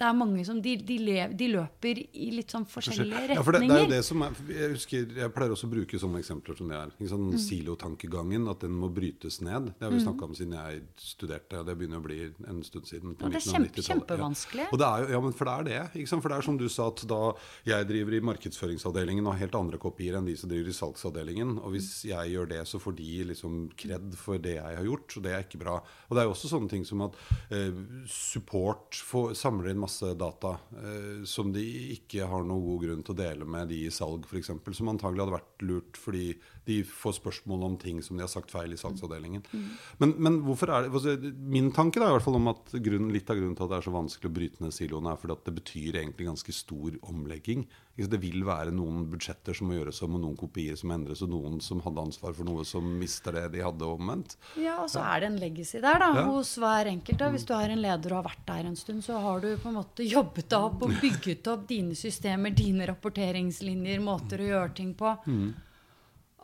det 0.03 0.09
er 0.09 0.17
mange 0.17 0.43
som 0.47 0.59
de, 0.63 0.73
de, 0.83 0.97
lever, 0.99 1.33
de, 1.39 1.47
løper 1.53 1.99
i 2.03 2.29
litt 2.35 2.51
sånn 2.51 2.65
forskjellige 2.67 3.07
retninger. 3.13 3.37
Ja, 3.37 3.43
for 3.45 3.55
det, 3.55 3.61
det, 3.63 3.75
er 3.77 3.85
jo 3.85 3.91
det 3.93 4.01
som 4.05 4.23
er, 4.25 4.39
jeg, 4.51 4.69
husker, 4.75 5.05
jeg 5.21 5.33
pleier 5.35 5.53
også 5.55 5.69
å 5.69 5.71
bruke 5.71 5.99
sånne 6.01 6.19
eksempler 6.19 6.57
som 6.59 6.71
det 6.71 6.79
er. 6.79 6.93
Sånn 7.11 7.29
mm. 7.29 7.37
Silotankegangen, 7.43 8.49
at 8.51 8.65
den 8.65 8.75
må 8.79 8.89
brytes 8.93 9.39
ned. 9.45 9.71
Det 9.77 9.87
har 9.87 9.93
vi 9.93 10.01
mm. 10.01 10.05
snakka 10.07 10.27
om 10.27 10.35
siden 10.37 10.57
jeg 10.57 10.81
studerte. 10.99 11.61
Det 11.69 11.75
begynner 11.79 12.01
å 12.01 12.05
bli 12.07 12.19
en 12.51 12.59
stund 12.67 12.89
siden. 12.89 13.15
ja, 13.15 13.31
det 13.31 13.39
er 13.39 13.45
kjempe, 13.47 13.85
kjempevanskelig. 13.87 14.67
Ja. 14.73 14.91
ja. 15.13 15.21
men 15.23 15.37
for 15.37 15.49
det 15.49 15.55
er 15.55 15.69
det. 15.93 16.07
For 16.11 16.33
det 16.33 16.39
er 16.39 16.47
som 16.49 16.59
du 16.59 16.67
sa, 16.67 16.89
at 16.91 17.05
da 17.09 17.21
jeg 17.69 17.89
driver 17.93 18.17
i 18.17 18.23
markedsføringsavdelingen 18.31 19.27
og 19.27 19.37
har 19.37 19.45
helt 19.45 19.59
andre 19.59 19.79
kopier 19.81 20.19
enn 20.19 20.27
de 20.27 20.35
som 20.39 20.51
driver 20.51 20.73
i 20.73 20.77
salgsavdelingen, 20.77 21.55
og 21.63 21.77
hvis 21.77 21.91
jeg 22.09 22.33
gjør 22.35 22.51
det, 22.51 22.61
så 22.69 22.81
får 22.81 22.97
de 22.99 23.11
liksom 23.31 23.63
kred 23.79 24.19
for 24.19 24.41
det 24.41 24.57
jeg 24.57 24.79
har 24.81 24.89
gjort, 24.89 25.15
og 25.15 25.27
det 25.27 25.37
er 25.37 25.47
ikke 25.47 25.63
bra. 25.63 25.79
Og 26.09 26.17
det 26.17 26.23
er 26.23 26.27
jo 26.27 26.35
også 26.35 26.51
sånne 26.51 26.71
ting 26.71 26.83
som 26.87 27.05
at 27.07 27.17
eh, 27.53 27.71
support 28.11 28.99
får, 28.99 29.33
samler 29.39 29.71
inn 29.71 29.81
masse 29.81 29.92
data 30.17 30.55
eh, 30.79 31.23
som 31.29 31.51
de 31.53 31.63
ikke 31.93 32.27
har 32.29 32.45
noen 32.47 32.63
god 32.65 32.85
grunn 32.85 33.03
til 33.05 33.15
å 33.15 33.19
dele 33.19 33.47
med 33.49 33.69
de 33.71 33.83
i 33.87 33.93
salg, 33.93 34.25
f.eks. 34.27 34.51
Som 34.73 34.91
antagelig 34.91 35.25
hadde 35.25 35.37
vært 35.37 35.65
lurt 35.67 35.99
fordi 35.99 36.25
de 36.67 36.79
får 36.87 37.17
spørsmål 37.19 37.63
om 37.67 37.77
ting 37.79 38.01
som 38.03 38.17
de 38.17 38.23
har 38.23 38.31
sagt 38.31 38.51
feil 38.53 38.73
i 38.73 38.79
salgsavdelingen. 38.79 39.43
Mm. 39.51 39.69
Men, 39.99 40.15
men, 40.17 40.39
hvorfor 40.47 40.71
er 40.71 40.85
det 40.85 40.93
altså, 40.93 41.15
Min 41.53 41.71
tanke 41.75 41.99
da, 41.99 42.07
i 42.07 42.15
hvert 42.15 42.25
fall 42.25 42.39
om 42.39 42.51
at 42.53 42.75
grunn, 42.85 43.09
litt 43.13 43.29
av 43.31 43.39
grunnen 43.39 43.55
til 43.57 43.67
at 43.67 43.73
det 43.73 43.79
er 43.79 43.87
så 43.87 43.95
vanskelig 43.95 44.31
å 44.31 44.35
bryte 44.37 44.63
ned 44.63 44.75
siloene, 44.75 45.13
er 45.13 45.19
fordi 45.19 45.37
at 45.37 45.47
det 45.49 45.55
betyr 45.59 45.99
egentlig 46.01 46.29
ganske 46.29 46.55
stor 46.55 46.99
omlegging. 47.11 47.65
Det 47.93 48.17
vil 48.17 48.41
være 48.47 48.71
noen 48.73 49.03
budsjetter 49.11 49.53
som 49.53 49.67
må 49.69 49.75
gjøres 49.75 49.99
om, 50.05 50.15
og 50.17 50.23
noen 50.23 50.37
kopier 50.39 50.77
som 50.79 50.93
endres, 50.95 51.21
og 51.21 51.29
noen 51.29 51.59
som 51.61 51.83
hadde 51.85 52.05
ansvar 52.07 52.33
for 52.33 52.47
noe 52.47 52.63
som 52.65 52.87
mister 52.97 53.35
det 53.37 53.43
de 53.53 53.61
hadde 53.61 53.85
omvendt. 53.85 54.37
Ja, 54.57 54.79
og 54.81 54.89
så 54.89 55.03
er 55.05 55.21
det 55.21 55.29
en 55.29 55.37
legacy 55.41 55.77
der 55.83 55.99
da, 56.01 56.09
ja. 56.17 56.23
hos 56.31 56.55
hver 56.61 56.89
enkelt. 56.89 57.19
Da. 57.21 57.29
Hvis 57.35 57.45
du 57.45 57.53
er 57.57 57.75
en 57.75 57.83
leder 57.83 58.15
og 58.15 58.23
har 58.23 58.31
vært 58.31 58.47
der 58.47 58.71
en 58.71 58.79
stund, 58.79 59.03
så 59.05 59.19
har 59.21 59.43
du 59.43 59.51
på 59.61 59.69
en 59.69 59.77
måte 59.77 60.07
jobbet 60.07 60.49
deg 60.49 60.69
opp 60.71 60.87
og 60.87 60.95
bygget 61.03 61.51
opp 61.53 61.67
dine 61.69 61.99
systemer, 61.99 62.55
dine 62.57 62.89
rapporteringslinjer, 62.89 64.01
måter 64.01 64.41
å 64.41 64.49
gjøre 64.49 64.73
ting 64.79 64.95
på. 64.97 65.13
Mm. 65.27 65.53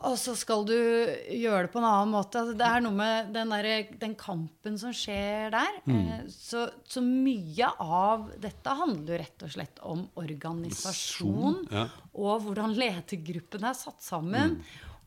Og 0.00 0.16
så 0.16 0.32
skal 0.38 0.62
du 0.64 0.74
gjøre 0.74 1.66
det 1.66 1.72
på 1.74 1.80
en 1.80 1.86
annen 1.88 2.14
måte. 2.14 2.40
Altså, 2.40 2.56
det 2.56 2.66
er 2.66 2.84
noe 2.84 2.96
med 2.96 3.32
den, 3.34 3.52
der, 3.52 3.90
den 4.00 4.14
kampen 4.18 4.78
som 4.80 4.94
skjer 4.96 5.52
der. 5.52 5.80
Mm. 5.84 6.28
så, 6.32 6.66
så 6.88 7.02
mye 7.04 7.68
av 7.84 8.30
dette 8.40 8.76
handler 8.80 9.12
jo 9.12 9.20
rett 9.20 9.44
og 9.44 9.52
slett 9.56 9.82
om 9.84 10.06
organisasjon. 10.22 11.60
Ja. 11.68 11.84
Og 12.16 12.46
hvordan 12.46 12.72
ledergruppen 12.78 13.68
er 13.68 13.76
satt 13.76 14.00
sammen. 14.06 14.60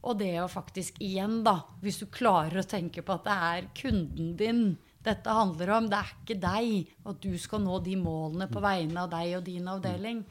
Og 0.03 0.19
det 0.19 0.35
å 0.43 0.49
faktisk 0.51 1.01
igjen, 1.01 1.41
da, 1.45 1.61
hvis 1.81 2.01
du 2.03 2.09
klarer 2.11 2.61
å 2.61 2.67
tenke 2.67 3.01
på 3.05 3.15
at 3.15 3.25
det 3.25 3.37
er 3.49 3.69
kunden 3.79 4.33
din 4.37 4.65
dette 5.03 5.29
handler 5.35 5.73
om, 5.75 5.87
det 5.91 5.99
er 5.99 6.11
ikke 6.13 6.39
deg, 6.39 6.91
at 7.09 7.23
du 7.23 7.33
skal 7.41 7.63
nå 7.63 7.79
de 7.83 7.95
målene 7.99 8.47
på 8.51 8.61
vegne 8.63 9.03
av 9.03 9.09
deg 9.11 9.37
og 9.39 9.45
din 9.47 9.65
avdeling. 9.67 10.21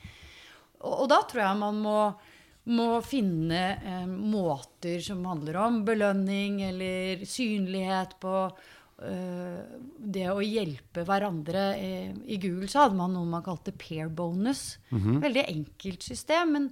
Og, 0.80 0.94
og 1.02 1.08
da 1.12 1.18
tror 1.28 1.42
jeg 1.44 1.58
man 1.60 1.80
må, 1.82 1.96
må 2.70 3.00
finne 3.02 3.62
eh, 3.82 4.06
måter 4.06 5.00
som 5.02 5.24
handler 5.26 5.58
om 5.64 5.80
belønning 5.86 6.60
eller 6.68 7.24
synlighet 7.26 8.14
på 8.22 8.34
eh, 9.02 9.78
det 9.98 10.28
å 10.30 10.38
hjelpe 10.44 11.02
hverandre. 11.08 11.64
Eh, 11.74 12.12
I 12.30 12.38
Google 12.42 12.70
så 12.70 12.84
hadde 12.84 13.00
man 13.00 13.16
noe 13.16 13.26
man 13.26 13.42
kalte 13.46 13.74
pair 13.74 14.12
bonus. 14.12 14.76
Veldig 14.92 15.46
enkelt 15.48 16.06
system. 16.06 16.54
Men 16.54 16.68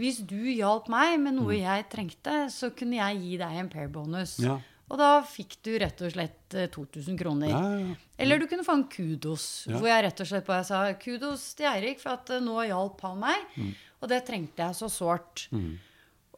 hvis 0.00 0.22
du 0.24 0.40
hjalp 0.48 0.88
meg 0.92 1.18
med 1.22 1.36
noe 1.36 1.58
jeg 1.60 1.90
trengte, 1.92 2.46
så 2.54 2.72
kunne 2.76 3.02
jeg 3.02 3.20
gi 3.26 3.42
deg 3.44 3.60
en 3.60 3.72
pair 3.72 3.92
bonus. 3.92 4.38
Ja. 4.42 4.56
Og 4.92 5.00
da 5.00 5.10
fikk 5.24 5.56
du 5.64 5.72
rett 5.80 6.00
og 6.04 6.12
slett 6.12 6.54
eh, 6.56 6.68
2000 6.72 7.16
kroner. 7.18 7.50
Ja, 7.50 7.62
ja. 7.80 7.94
Eller 8.20 8.38
du 8.40 8.46
kunne 8.50 8.66
få 8.66 8.76
en 8.78 8.86
kudos, 8.90 9.64
hvor 9.70 9.88
jeg 9.88 10.04
rett 10.06 10.20
og 10.22 10.28
slett 10.28 10.46
bare 10.46 10.66
sa 10.68 10.84
kudos 11.00 11.46
til 11.58 11.70
Eirik 11.70 12.02
for 12.02 12.18
at 12.18 12.34
eh, 12.36 12.42
nå 12.44 12.58
hjalp 12.68 13.00
han 13.06 13.22
meg. 13.22 13.48
Mm. 13.56 13.72
Og 14.04 14.12
det 14.12 14.20
trengte 14.28 14.68
jeg 14.68 14.76
så 14.76 14.90
sårt. 14.92 15.48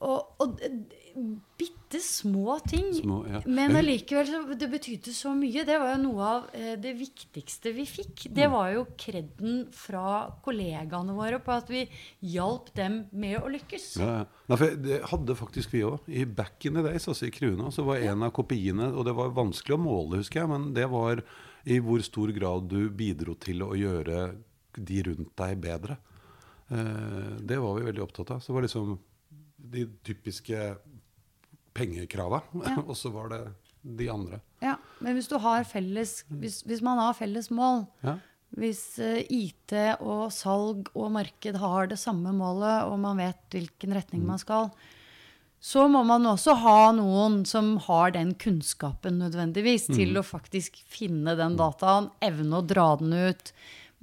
Og, 0.07 0.43
og 0.43 0.59
bitte 1.57 2.01
små 2.03 2.59
ting. 2.69 2.91
Små, 2.95 3.23
ja. 3.31 3.41
Men 3.49 3.77
allikevel 3.79 4.57
det 4.59 4.69
betydde 4.71 5.13
så 5.17 5.33
mye. 5.37 5.65
Det 5.67 5.79
var 5.81 5.95
jo 5.95 6.01
noe 6.03 6.29
av 6.29 6.49
eh, 6.57 6.75
det 6.81 6.93
viktigste 6.99 7.73
vi 7.77 7.87
fikk. 7.89 8.27
Mm. 8.27 8.35
Det 8.37 8.49
var 8.53 8.71
jo 8.75 8.85
kreden 9.01 9.57
fra 9.75 10.07
kollegaene 10.45 11.17
våre 11.17 11.41
på 11.43 11.55
at 11.55 11.71
vi 11.73 11.87
hjalp 12.35 12.73
dem 12.77 13.05
med 13.17 13.39
å 13.41 13.53
lykkes. 13.53 13.89
Ja, 14.03 14.13
ja. 14.21 14.27
Nei, 14.53 14.71
det 14.85 15.01
hadde 15.11 15.39
faktisk 15.39 15.73
vi 15.75 15.85
òg. 15.89 16.05
I 16.07 16.27
back 16.29 16.69
in 16.69 16.77
the 16.79 16.85
days, 16.85 17.09
altså 17.09 17.31
i 17.31 17.35
Kruna, 17.35 17.71
så 17.75 17.87
var 17.87 18.05
en 18.05 18.23
av 18.29 18.35
kopiene 18.37 18.93
Og 18.93 19.09
det 19.09 19.17
var 19.17 19.33
vanskelig 19.35 19.75
å 19.75 19.81
måle, 19.81 20.21
husker 20.21 20.45
jeg, 20.45 20.53
men 20.53 20.69
det 20.77 20.87
var 20.93 21.25
i 21.67 21.81
hvor 21.83 22.03
stor 22.05 22.31
grad 22.35 22.69
du 22.71 22.91
bidro 22.95 23.35
til 23.43 23.65
å 23.67 23.73
gjøre 23.75 24.29
de 24.77 25.01
rundt 25.09 25.33
deg 25.41 25.59
bedre. 25.65 25.97
Eh, 26.69 27.37
det 27.41 27.59
var 27.63 27.79
vi 27.79 27.87
veldig 27.87 28.03
opptatt 28.03 28.31
av. 28.31 28.41
Så 28.41 28.53
det 28.53 28.59
var 28.59 28.67
liksom 28.67 28.99
de 29.57 29.87
typiske 30.07 30.77
pengekrava. 31.77 32.43
og 32.89 32.97
så 32.97 33.13
var 33.15 33.31
det 33.33 33.43
de 33.83 34.09
andre. 34.11 34.41
Ja, 34.65 34.77
men 34.99 35.15
hvis 35.15 35.29
du 35.31 35.37
har 35.39 35.63
felles 35.69 36.25
Hvis, 36.27 36.63
hvis 36.67 36.81
man 36.83 36.99
har 36.99 37.13
felles 37.15 37.53
mål 37.55 37.85
Ja. 38.03 38.17
Hvis 38.57 38.99
eh, 39.03 39.21
IT 39.31 39.75
og 40.01 40.31
salg 40.33 40.89
og 40.95 41.11
marked 41.13 41.59
har 41.61 41.91
det 41.91 41.99
samme 42.01 42.31
målet, 42.33 42.87
og 42.87 42.95
man 43.03 43.19
vet 43.21 43.43
hvilken 43.53 43.93
retning 43.93 44.23
man 44.25 44.41
skal, 44.41 44.71
så 45.61 45.87
må 45.91 46.05
man 46.07 46.25
også 46.31 46.55
ha 46.63 46.93
noen 46.95 47.41
som 47.49 47.75
har 47.89 48.15
den 48.15 48.35
kunnskapen 48.39 49.19
nødvendigvis 49.19 49.89
til 49.91 50.17
å 50.17 50.25
faktisk 50.25 50.79
finne 50.89 51.35
den 51.37 51.59
dataen, 51.59 52.11
evne 52.23 52.61
å 52.61 52.65
dra 52.65 52.87
den 53.01 53.13
ut. 53.29 53.51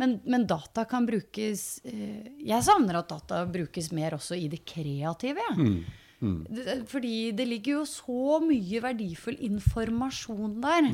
Men, 0.02 0.16
men 0.26 0.48
data 0.50 0.88
kan 0.90 1.06
brukes 1.06 1.78
eh, 1.86 2.32
Jeg 2.42 2.66
savner 2.66 2.98
at 2.98 3.12
data 3.12 3.44
brukes 3.46 3.92
mer 3.94 4.18
også 4.18 4.38
i 4.40 4.48
det 4.50 4.64
kreative. 4.66 5.44
jeg. 5.50 5.84
Mm. 6.24 6.86
Fordi 6.88 7.34
det 7.36 7.46
ligger 7.50 7.82
jo 7.82 7.86
så 7.90 8.38
mye 8.44 8.80
verdifull 8.84 9.36
informasjon 9.44 10.56
der. 10.64 10.88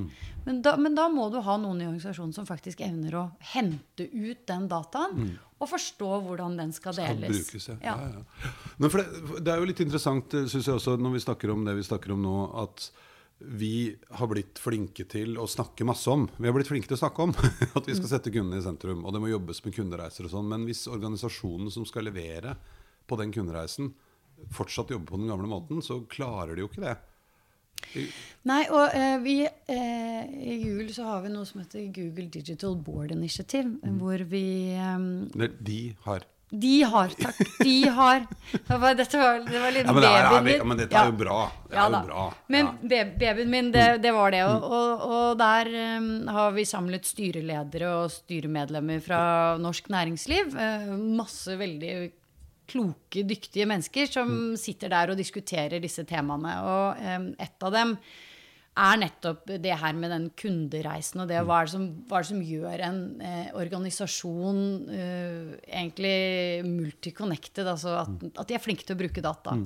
Men, 0.46 0.62
da, 0.66 0.74
men 0.82 0.96
da 0.98 1.06
må 1.14 1.28
du 1.30 1.38
ha 1.46 1.58
noen 1.62 1.84
i 1.84 1.86
organisasjonen 1.86 2.34
som 2.34 2.48
faktisk 2.50 2.82
evner 2.82 3.18
å 3.20 3.26
hente 3.52 4.08
ut 4.10 4.42
den 4.50 4.66
dataen. 4.72 5.36
Og 5.60 5.70
forstå 5.70 6.10
hvordan 6.26 6.58
den 6.58 6.74
skal 6.74 6.96
deles. 6.98 7.22
deles. 7.28 7.46
brukes, 7.46 7.70
ja. 7.70 7.78
Ja. 7.84 7.96
Ja, 8.00 8.10
ja. 8.18 8.54
Det, 8.80 9.06
det 9.44 9.54
er 9.54 9.62
jo 9.62 9.70
litt 9.70 9.84
interessant, 9.84 10.34
synes 10.34 10.66
jeg 10.66 10.80
også, 10.80 10.98
når 10.98 11.18
vi 11.18 11.24
snakker 11.28 11.54
om 11.54 11.68
det 11.68 11.78
vi 11.78 11.86
snakker 11.86 12.16
om 12.16 12.26
nå, 12.26 12.36
at 12.64 12.90
vi 13.40 13.96
har 14.20 14.28
blitt 14.28 14.60
flinke 14.60 15.06
til 15.08 15.38
å 15.40 15.48
snakke 15.48 15.88
masse 15.88 16.12
om. 16.12 16.26
Vi 16.38 16.48
har 16.50 16.56
blitt 16.56 16.68
flinke 16.68 16.90
til 16.90 16.98
å 16.98 17.02
snakke 17.06 17.24
om 17.24 17.34
at 17.80 17.88
vi 17.88 17.96
skal 17.96 18.12
sette 18.12 18.34
kundene 18.34 18.60
i 18.60 18.66
sentrum. 18.66 19.06
Og 19.06 19.16
det 19.16 19.22
må 19.24 19.32
jobbes 19.32 19.64
med 19.66 19.76
kundereiser 19.78 20.28
og 20.28 20.34
sånn. 20.34 20.50
Men 20.52 20.66
hvis 20.68 20.86
organisasjonen 20.92 21.72
som 21.72 21.88
skal 21.88 22.10
levere 22.10 22.58
på 23.08 23.18
den 23.20 23.32
kundereisen, 23.34 23.94
fortsatt 24.56 24.92
jobber 24.92 25.14
på 25.14 25.22
den 25.22 25.32
gamle 25.32 25.48
måten, 25.52 25.80
så 25.86 26.02
klarer 26.12 26.56
de 26.56 26.66
jo 26.66 26.72
ikke 26.72 26.84
det. 26.84 26.98
Nei, 28.50 28.64
og 28.76 28.92
eh, 28.92 29.16
vi 29.24 29.36
eh, 29.48 30.24
I 30.28 30.58
Google 30.66 30.92
så 30.94 31.06
har 31.08 31.22
vi 31.24 31.32
noe 31.32 31.48
som 31.48 31.62
heter 31.62 31.88
Google 31.96 32.28
Digital 32.34 32.76
Board 32.76 33.14
Initiative. 33.16 33.72
Hvor 34.02 34.26
vi 34.30 34.44
eh, 34.76 35.48
de 35.64 35.80
har. 36.04 36.28
De 36.50 36.82
har, 36.84 37.12
takk. 37.14 37.38
De 37.62 37.74
har. 37.94 38.24
Det 38.68 38.78
var, 38.82 38.96
dette 38.98 39.18
var, 39.22 39.40
det 39.46 39.60
var 39.62 39.72
litt 39.76 39.86
Ja, 39.86 39.94
men, 39.94 40.02
det 40.02 40.10
er, 40.10 40.24
babyen 40.30 40.44
min. 40.48 40.56
ja, 40.58 40.64
men 40.72 40.78
dette 40.80 40.98
er 40.98 41.10
jo 41.12 41.18
bra. 41.20 41.36
Det 41.70 41.76
Ja 41.78 41.84
er 41.86 41.92
jo 41.94 42.00
bra. 42.08 42.24
Men 42.50 42.66
Ja. 42.66 42.72
Mm. 42.82 43.12
babyen 43.22 43.50
min, 43.54 43.72
det, 43.76 43.84
det 44.02 44.14
var 44.16 44.32
det. 44.34 44.40
Og, 44.50 44.64
og, 44.64 45.04
og 45.10 45.38
der 45.38 45.70
um, 46.00 46.08
har 46.28 46.52
vi 46.58 46.66
samlet 46.66 47.06
styreledere 47.06 47.92
og 48.00 48.10
styremedlemmer 48.16 49.04
fra 49.06 49.22
norsk 49.62 49.92
næringsliv. 49.94 50.56
Uh, 50.58 50.96
masse 51.20 51.54
veldig 51.60 51.94
kloke, 52.70 53.24
dyktige 53.26 53.66
mennesker 53.70 54.10
som 54.10 54.30
Mm. 54.30 54.58
sitter 54.58 54.90
der 54.94 55.10
og 55.14 55.18
diskuterer 55.18 55.80
disse 55.82 56.04
temaene. 56.06 56.58
Og 56.66 56.98
um, 57.02 57.30
et 57.40 57.64
av 57.66 57.72
dem 57.78 57.96
er 58.80 59.00
nettopp 59.02 59.50
det 59.62 59.76
her 59.82 59.98
med 59.98 60.12
den 60.14 60.28
kundereisen 60.40 61.24
og 61.24 61.30
det 61.32 61.42
hva 61.46 61.62
er 61.62 61.68
det 61.68 61.74
som, 61.74 61.86
er 62.08 62.24
det 62.24 62.30
som 62.30 62.44
gjør 62.50 62.84
en 62.88 63.00
eh, 63.26 63.50
organisasjon 63.60 64.62
eh, 64.96 65.52
egentlig 65.68 66.68
multiconnected, 66.68 67.68
altså 67.68 67.98
at, 68.04 68.28
at 68.30 68.50
de 68.50 68.58
er 68.58 68.64
flinke 68.64 68.88
til 68.88 68.98
å 68.98 69.02
bruke 69.02 69.24
data. 69.26 69.58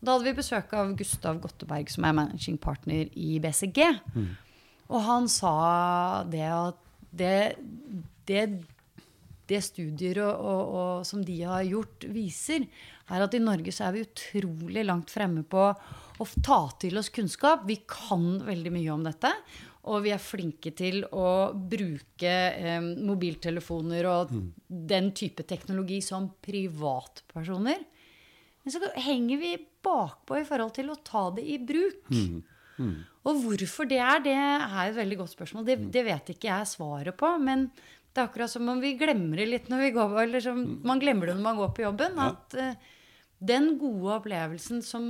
Da 0.00 0.14
hadde 0.14 0.28
vi 0.28 0.36
besøk 0.38 0.72
av 0.78 0.94
Gustav 0.98 1.40
Gotteberg, 1.42 1.92
som 1.92 2.08
er 2.08 2.16
managing 2.16 2.58
partner 2.62 3.12
i 3.12 3.36
BCG. 3.42 3.82
Og 4.92 5.04
han 5.06 5.28
sa 5.30 5.54
det 6.28 6.46
at 6.48 6.80
det, 7.12 7.36
det, 8.28 8.44
det 9.48 9.60
studier 9.64 10.22
og, 10.24 10.32
og, 10.32 10.72
og 10.72 11.06
som 11.08 11.24
de 11.24 11.38
har 11.44 11.64
gjort, 11.68 12.08
viser, 12.12 12.66
er 13.12 13.24
at 13.24 13.36
i 13.36 13.42
Norge 13.42 13.74
så 13.74 13.88
er 13.88 13.96
vi 13.96 14.06
utrolig 14.06 14.84
langt 14.86 15.12
fremme 15.12 15.44
på 15.44 15.66
å 16.22 16.26
ta 16.44 16.60
til 16.80 16.98
oss 17.00 17.12
kunnskap. 17.14 17.66
Vi 17.68 17.82
kan 17.88 18.42
veldig 18.46 18.72
mye 18.74 18.94
om 18.94 19.04
dette. 19.06 19.32
Og 19.90 20.04
vi 20.04 20.12
er 20.14 20.22
flinke 20.22 20.70
til 20.78 21.00
å 21.10 21.50
bruke 21.52 22.30
eh, 22.30 22.84
mobiltelefoner 23.02 24.06
og 24.06 24.34
den 24.68 25.10
type 25.18 25.42
teknologi 25.48 25.98
som 26.06 26.28
privatpersoner. 26.44 27.82
Men 28.62 28.74
så 28.74 28.92
henger 29.02 29.40
vi 29.40 29.56
bakpå 29.82 30.38
i 30.38 30.46
forhold 30.46 30.76
til 30.76 30.92
å 30.92 31.00
ta 31.02 31.24
det 31.34 31.42
i 31.50 31.58
bruk. 31.58 32.06
Og 33.26 33.42
hvorfor 33.42 33.88
det 33.90 33.98
er, 34.02 34.22
det 34.22 34.36
er 34.38 34.84
et 34.84 34.96
veldig 34.96 35.18
godt 35.24 35.34
spørsmål. 35.34 35.66
Det, 35.66 35.76
det 35.94 36.06
vet 36.06 36.32
ikke 36.34 36.50
jeg 36.50 36.70
svaret 36.70 37.18
på. 37.18 37.34
Men 37.42 37.66
det 38.12 38.20
er 38.20 38.28
akkurat 38.28 38.52
som 38.52 38.70
om 38.70 38.80
vi 38.82 38.94
glemmer 39.00 39.42
det 39.42 39.48
litt 39.50 39.70
når 39.72 39.86
vi 39.86 39.92
går 39.96 40.18
eller 40.26 40.44
som, 40.44 40.58
Man 40.84 41.02
glemmer 41.02 41.30
det 41.30 41.36
når 41.38 41.46
man 41.46 41.58
går 41.58 41.70
på 41.74 41.86
jobben. 41.86 42.22
At 42.22 42.58
eh, 42.58 42.90
den 43.42 43.72
gode 43.80 44.12
opplevelsen 44.20 44.82
som, 44.86 45.08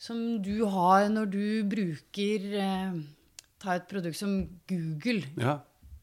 som 0.00 0.20
du 0.44 0.66
har 0.68 1.08
når 1.12 1.30
du 1.32 1.44
bruker 1.70 2.46
eh, 2.60 3.00
Ta 3.60 3.74
et 3.76 3.88
produkt 3.90 4.16
som 4.16 4.38
Google, 4.70 5.20
Ja. 5.36 5.58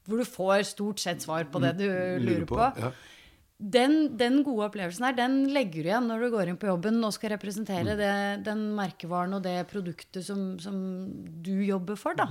hvor 0.06 0.20
du 0.22 0.26
får 0.30 0.62
stort 0.70 1.00
sett 1.02 1.24
svar 1.26 1.48
på 1.50 1.58
det 1.64 1.72
du 1.80 1.88
lurer 2.22 2.44
på. 2.46 2.60
Ja. 2.78 2.92
Den, 3.58 3.96
den 4.20 4.44
gode 4.46 4.68
opplevelsen 4.68 5.08
her, 5.08 5.16
den 5.18 5.40
legger 5.50 5.82
du 5.82 5.90
igjen 5.90 6.06
når 6.06 6.22
du 6.22 6.28
går 6.36 6.52
inn 6.52 6.60
på 6.62 6.70
jobben 6.70 7.00
og 7.08 7.16
skal 7.16 7.32
representere 7.34 7.96
det, 7.98 8.12
den 8.46 8.62
merkevaren 8.78 9.34
og 9.34 9.42
det 9.48 9.56
produktet 9.72 10.22
som, 10.28 10.60
som 10.62 10.78
du 11.42 11.56
jobber 11.66 11.98
for. 11.98 12.14
da. 12.20 12.28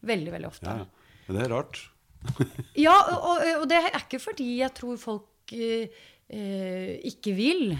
Veldig, 0.00 0.32
veldig 0.38 0.48
ofte. 0.48 0.64
Ja, 0.72 0.86
ja. 0.86 1.20
Men 1.28 1.36
det 1.36 1.44
er 1.44 1.52
rart. 1.58 1.82
Ja, 2.86 2.96
og, 3.12 3.20
og, 3.34 3.44
og 3.60 3.68
det 3.68 3.82
er 3.82 4.00
ikke 4.00 4.18
fordi 4.24 4.48
jeg 4.62 4.72
tror 4.80 4.96
folk 5.00 5.52
eh, 5.52 5.92
eh, 6.32 6.96
ikke 7.12 7.36
vil. 7.36 7.76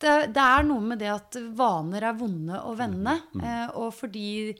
Det, 0.00 0.12
det 0.32 0.42
er 0.42 0.64
noe 0.64 0.80
med 0.92 1.00
det 1.02 1.10
at 1.12 1.36
vaner 1.58 2.06
er 2.08 2.16
vonde 2.16 2.60
å 2.64 2.72
vende. 2.78 3.18
Eh, 3.42 3.66
og 3.76 3.90
fordi 3.98 4.54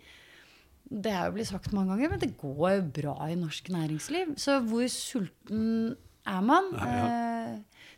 Det 0.91 1.13
er 1.15 1.29
jo 1.29 1.35
blitt 1.37 1.49
sagt 1.49 1.71
mange 1.73 1.95
ganger, 1.95 2.11
men 2.11 2.21
det 2.23 2.33
går 2.41 2.81
bra 2.97 3.15
i 3.31 3.37
norsk 3.39 3.69
næringsliv. 3.71 4.33
Så 4.43 4.57
hvor 4.67 4.89
sulten 4.91 5.93
er 6.27 6.41
man? 6.43 6.67
Eh, 6.75 7.53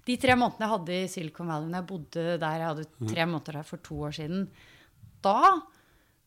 de 0.04 0.16
tre 0.20 0.36
månedene 0.36 0.66
jeg 0.66 0.72
hadde 0.74 0.98
i 0.98 1.08
Silicon 1.08 1.48
Valley 1.48 1.70
når 1.72 1.80
jeg 1.80 1.88
bodde 1.88 2.24
der, 2.42 2.58
jeg 2.60 2.68
hadde 2.68 3.08
tre 3.14 3.26
måneder 3.30 3.58
der 3.58 3.66
for 3.70 3.82
to 3.86 3.96
år 4.08 4.12
siden, 4.18 4.44
da 5.24 5.38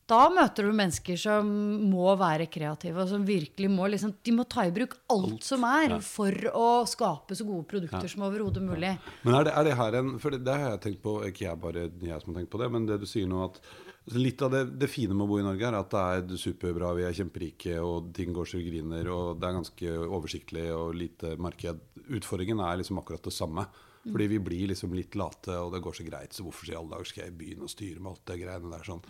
da 0.05 0.27
møter 0.29 0.67
du 0.67 0.75
mennesker 0.77 1.17
som 1.17 1.47
må 1.89 2.11
være 2.19 2.45
kreative, 2.51 2.99
og 3.01 3.09
som 3.09 3.23
virkelig 3.25 3.69
må 3.73 3.87
liksom, 3.89 4.13
De 4.25 4.33
må 4.37 4.45
ta 4.49 4.67
i 4.67 4.73
bruk 4.73 4.93
alt, 5.13 5.41
som 5.45 5.65
er, 5.65 5.95
for 6.05 6.49
å 6.53 6.67
skape 6.89 7.37
så 7.37 7.47
gode 7.47 7.65
produkter 7.71 8.05
som 8.11 8.27
overhodet 8.27 8.61
mulig. 8.65 8.93
Men 9.23 9.39
er 9.39 9.47
det, 9.47 9.55
er 9.57 9.65
det 9.65 9.79
her 9.79 9.97
en 10.01 10.13
For 10.21 10.35
det, 10.35 10.43
det 10.45 10.59
har 10.61 10.75
jeg 10.75 10.83
tenkt 10.83 11.01
på, 11.05 11.17
ikke 11.25 11.47
jeg 11.47 11.61
bare 11.63 11.87
jeg 11.89 12.21
som 12.21 12.33
har 12.33 12.39
tenkt 12.41 12.53
på 12.53 12.61
det, 12.61 12.69
men 12.75 12.85
det 12.89 12.99
du 13.01 13.07
sier 13.09 13.29
nå 13.29 13.41
at 13.47 13.59
altså 14.05 14.21
Litt 14.21 14.43
av 14.45 14.51
det, 14.53 14.59
det 14.77 14.91
fine 14.93 15.15
med 15.17 15.25
å 15.25 15.31
bo 15.31 15.39
i 15.41 15.45
Norge 15.47 15.65
er 15.65 15.79
at 15.79 15.89
det 15.95 16.35
er 16.35 16.37
superbra, 16.37 16.91
vi 16.93 17.07
er 17.07 17.15
kjemperike, 17.17 17.79
og 17.81 18.11
ting 18.13 18.35
går 18.35 18.51
så 18.51 18.61
griner, 18.61 19.09
og 19.09 19.39
det 19.41 19.47
er 19.49 19.55
ganske 19.57 19.95
oversiktlig 20.05 20.67
og 20.75 20.93
lite 20.93 21.33
marked. 21.41 21.81
Utfordringen 22.13 22.61
er 22.61 22.83
liksom 22.83 23.01
akkurat 23.01 23.25
det 23.25 23.33
samme. 23.33 23.65
Fordi 24.05 24.27
vi 24.29 24.37
blir 24.37 24.69
liksom 24.69 24.93
litt 24.93 25.15
late, 25.17 25.55
og 25.57 25.71
det 25.73 25.81
går 25.81 25.95
så 25.97 26.05
greit, 26.05 26.35
så 26.37 26.45
hvorfor 26.45 26.69
i 26.69 26.75
alle 26.77 26.93
dager 26.93 27.09
skal 27.09 27.23
jeg 27.25 27.37
byen 27.39 27.65
og 27.65 27.71
styre 27.73 27.97
med 27.97 28.11
alt 28.11 28.27
det 28.29 28.37
greiene 28.43 28.69
der 28.69 28.85
sånn. 28.85 29.01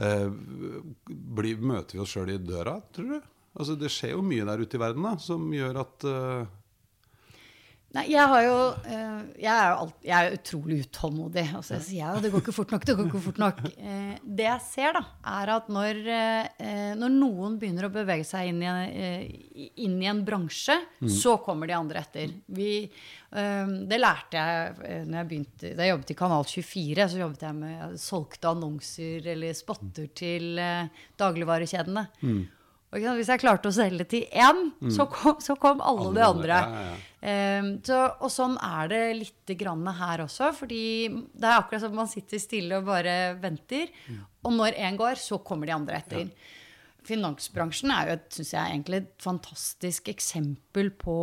Eh, 0.00 0.28
bli, 1.08 1.54
møter 1.60 1.98
vi 1.98 2.02
oss 2.04 2.14
sjøl 2.14 2.32
i 2.34 2.40
døra, 2.40 2.78
tror 2.94 3.14
du? 3.16 3.30
Altså, 3.52 3.76
det 3.76 3.90
skjer 3.92 4.14
jo 4.14 4.24
mye 4.24 4.46
der 4.48 4.62
ute 4.64 4.78
i 4.78 4.80
verden 4.80 5.04
da, 5.04 5.16
som 5.20 5.50
gjør 5.52 5.82
at 5.82 6.06
eh, 6.08 6.52
Nei, 7.92 8.06
jeg 8.08 8.24
har 8.24 8.42
jo 8.46 8.58
eh, 8.88 9.16
Jeg 9.42 9.52
er 9.52 9.66
jo 9.68 9.78
alt, 9.82 9.96
jeg 10.06 10.16
er 10.16 10.36
utrolig 10.38 10.78
utålmodig. 10.86 11.44
Altså, 11.58 11.74
jeg 11.76 11.84
sier 11.90 12.14
jo 12.14 12.22
det 12.24 12.30
går 12.32 12.44
ikke 12.44 12.54
fort 12.56 12.72
nok, 12.72 12.86
det 12.88 12.94
går 12.96 13.08
ikke 13.10 13.22
fort 13.26 13.40
nok. 13.42 13.58
Eh, 13.76 14.14
det 14.22 14.46
jeg 14.46 14.64
ser, 14.64 14.96
da, 14.96 15.02
er 15.34 15.52
at 15.56 15.68
når, 15.72 16.00
eh, 16.16 16.92
når 16.98 17.12
noen 17.18 17.58
begynner 17.60 17.88
å 17.88 17.92
bevege 17.92 18.24
seg 18.28 18.48
inn 18.48 18.62
i 18.64 18.70
en, 18.70 19.66
inn 19.84 19.98
i 20.00 20.08
en 20.08 20.22
bransje, 20.24 20.78
så 21.20 21.36
kommer 21.44 21.68
de 21.68 21.76
andre 21.76 22.00
etter. 22.00 22.32
Vi, 22.52 22.70
det 23.32 23.98
lærte 23.98 24.36
jeg 24.36 25.04
når 25.08 25.16
jeg 25.16 25.28
begynte 25.30 25.70
Da 25.72 25.86
jeg 25.86 25.94
jobbet 25.94 26.10
i 26.12 26.16
Kanal 26.18 26.44
24, 26.48 27.06
så 27.08 27.20
jobbet 27.22 27.44
jeg 27.46 27.56
med 27.56 27.72
jeg 27.72 28.00
solgte 28.02 28.50
annonser 28.50 29.28
eller 29.32 29.56
spotter 29.56 30.10
til 30.16 30.60
dagligvarekjedene. 31.20 32.08
Sant, 32.20 32.61
hvis 32.92 33.30
jeg 33.32 33.40
klarte 33.40 33.70
å 33.70 33.74
selge 33.74 34.04
til 34.10 34.26
én, 34.36 34.66
så, 34.92 35.06
kom, 35.08 35.38
så 35.40 35.56
kom 35.56 35.80
alle, 35.80 36.10
Alle 36.10 36.18
de 36.20 36.26
andre. 36.28 36.60
ja, 36.60 36.84
ja. 36.92 37.00
Um, 37.22 37.68
så, 37.86 38.00
og 38.18 38.32
sånn 38.34 38.56
er 38.58 38.88
det 38.90 39.02
litt 39.14 39.52
grann 39.60 39.86
her 39.94 40.24
også. 40.24 40.48
Fordi 40.58 40.80
det 41.08 41.46
er 41.46 41.60
akkurat 41.60 41.84
som 41.84 41.94
man 41.94 42.10
sitter 42.10 42.42
stille 42.42 42.80
og 42.80 42.88
bare 42.90 43.36
venter. 43.40 43.92
Og 44.42 44.52
når 44.56 44.74
én 44.82 44.98
går, 44.98 45.20
så 45.22 45.38
kommer 45.38 45.70
de 45.70 45.76
andre 45.76 46.00
etter. 46.02 46.32
Finansbransjen 47.06 47.90
er 47.90 48.08
jo 48.08 48.14
et, 48.14 48.26
synes 48.36 48.52
jeg, 48.54 48.72
egentlig 48.74 48.98
et 49.00 49.24
fantastisk 49.24 50.10
eksempel 50.12 50.92
på 50.94 51.16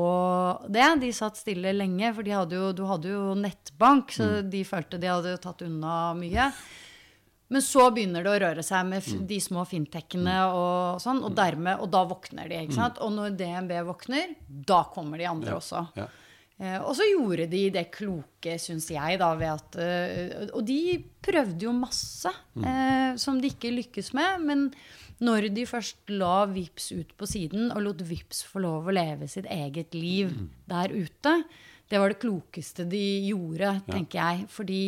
det. 0.67 0.87
De 1.03 1.11
satt 1.15 1.39
stille 1.39 1.71
lenge, 1.75 2.09
for 2.15 2.27
de 2.27 2.33
hadde 2.35 2.57
jo, 2.57 2.71
du 2.75 2.83
hadde 2.89 3.13
jo 3.13 3.21
nettbank, 3.39 4.11
så 4.15 4.41
de 4.43 4.63
følte 4.67 4.99
de 4.99 5.07
hadde 5.11 5.37
tatt 5.43 5.63
unna 5.67 6.13
mye. 6.19 6.49
Men 7.49 7.63
så 7.65 7.87
begynner 7.93 8.25
det 8.25 8.31
å 8.31 8.39
røre 8.45 8.63
seg 8.65 8.85
med 8.85 9.27
de 9.29 9.39
små 9.41 9.63
fintechene 9.65 10.35
og 10.53 10.99
sånn, 11.01 11.23
og 11.25 11.33
dermed, 11.37 11.81
og 11.81 11.89
da 11.89 12.03
våkner 12.05 12.49
de. 12.51 12.63
ikke 12.65 12.77
sant? 12.77 12.99
Og 13.01 13.13
når 13.15 13.37
DNB 13.39 13.73
våkner, 13.87 14.35
da 14.47 14.83
kommer 14.93 15.17
de 15.21 15.29
andre 15.29 15.57
også. 15.57 15.87
ja. 15.97 16.09
Eh, 16.59 16.75
og 16.83 16.91
så 16.97 17.05
gjorde 17.07 17.45
de 17.47 17.61
det 17.71 17.85
kloke, 17.95 18.57
syns 18.59 18.89
jeg, 18.91 19.19
da, 19.21 19.29
ved 19.39 19.47
at 19.53 19.77
eh, 19.79 20.49
Og 20.51 20.65
de 20.67 20.97
prøvde 21.23 21.63
jo 21.63 21.71
masse 21.71 22.27
eh, 22.59 23.15
som 23.15 23.39
de 23.39 23.47
ikke 23.53 23.71
lykkes 23.71 24.11
med. 24.17 24.43
Men 24.43 24.65
når 25.23 25.47
de 25.55 25.63
først 25.69 26.11
la 26.11 26.43
Vips 26.51 26.91
ut 26.91 27.15
på 27.15 27.29
siden 27.31 27.71
og 27.71 27.81
lot 27.85 28.03
Vips 28.03 28.43
få 28.47 28.59
lov 28.65 28.91
å 28.91 28.95
leve 28.95 29.29
sitt 29.31 29.47
eget 29.47 29.95
liv 29.95 30.35
der 30.67 30.91
ute, 30.91 31.37
det 31.89 31.97
var 31.97 32.11
det 32.11 32.19
klokeste 32.21 32.85
de 32.91 33.05
gjorde, 33.29 33.77
tenker 33.87 34.19
jeg. 34.19 34.45
Fordi 34.51 34.83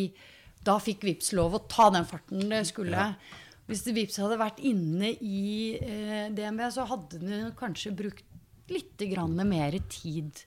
da 0.66 0.78
fikk 0.82 1.06
Vips 1.06 1.32
lov 1.36 1.56
å 1.56 1.64
ta 1.70 1.88
den 1.94 2.06
farten 2.08 2.50
det 2.50 2.64
skulle. 2.68 3.12
Hvis 3.70 3.84
det 3.86 3.96
Vips 3.96 4.18
hadde 4.22 4.40
vært 4.40 4.60
inne 4.66 5.12
i 5.14 5.74
eh, 5.78 6.28
DNB, 6.34 6.62
så 6.74 6.86
hadde 6.90 7.20
de 7.22 7.42
kanskje 7.58 7.94
brukt 7.96 8.24
litt 8.72 9.02
mer 9.46 9.76
tid 9.90 10.44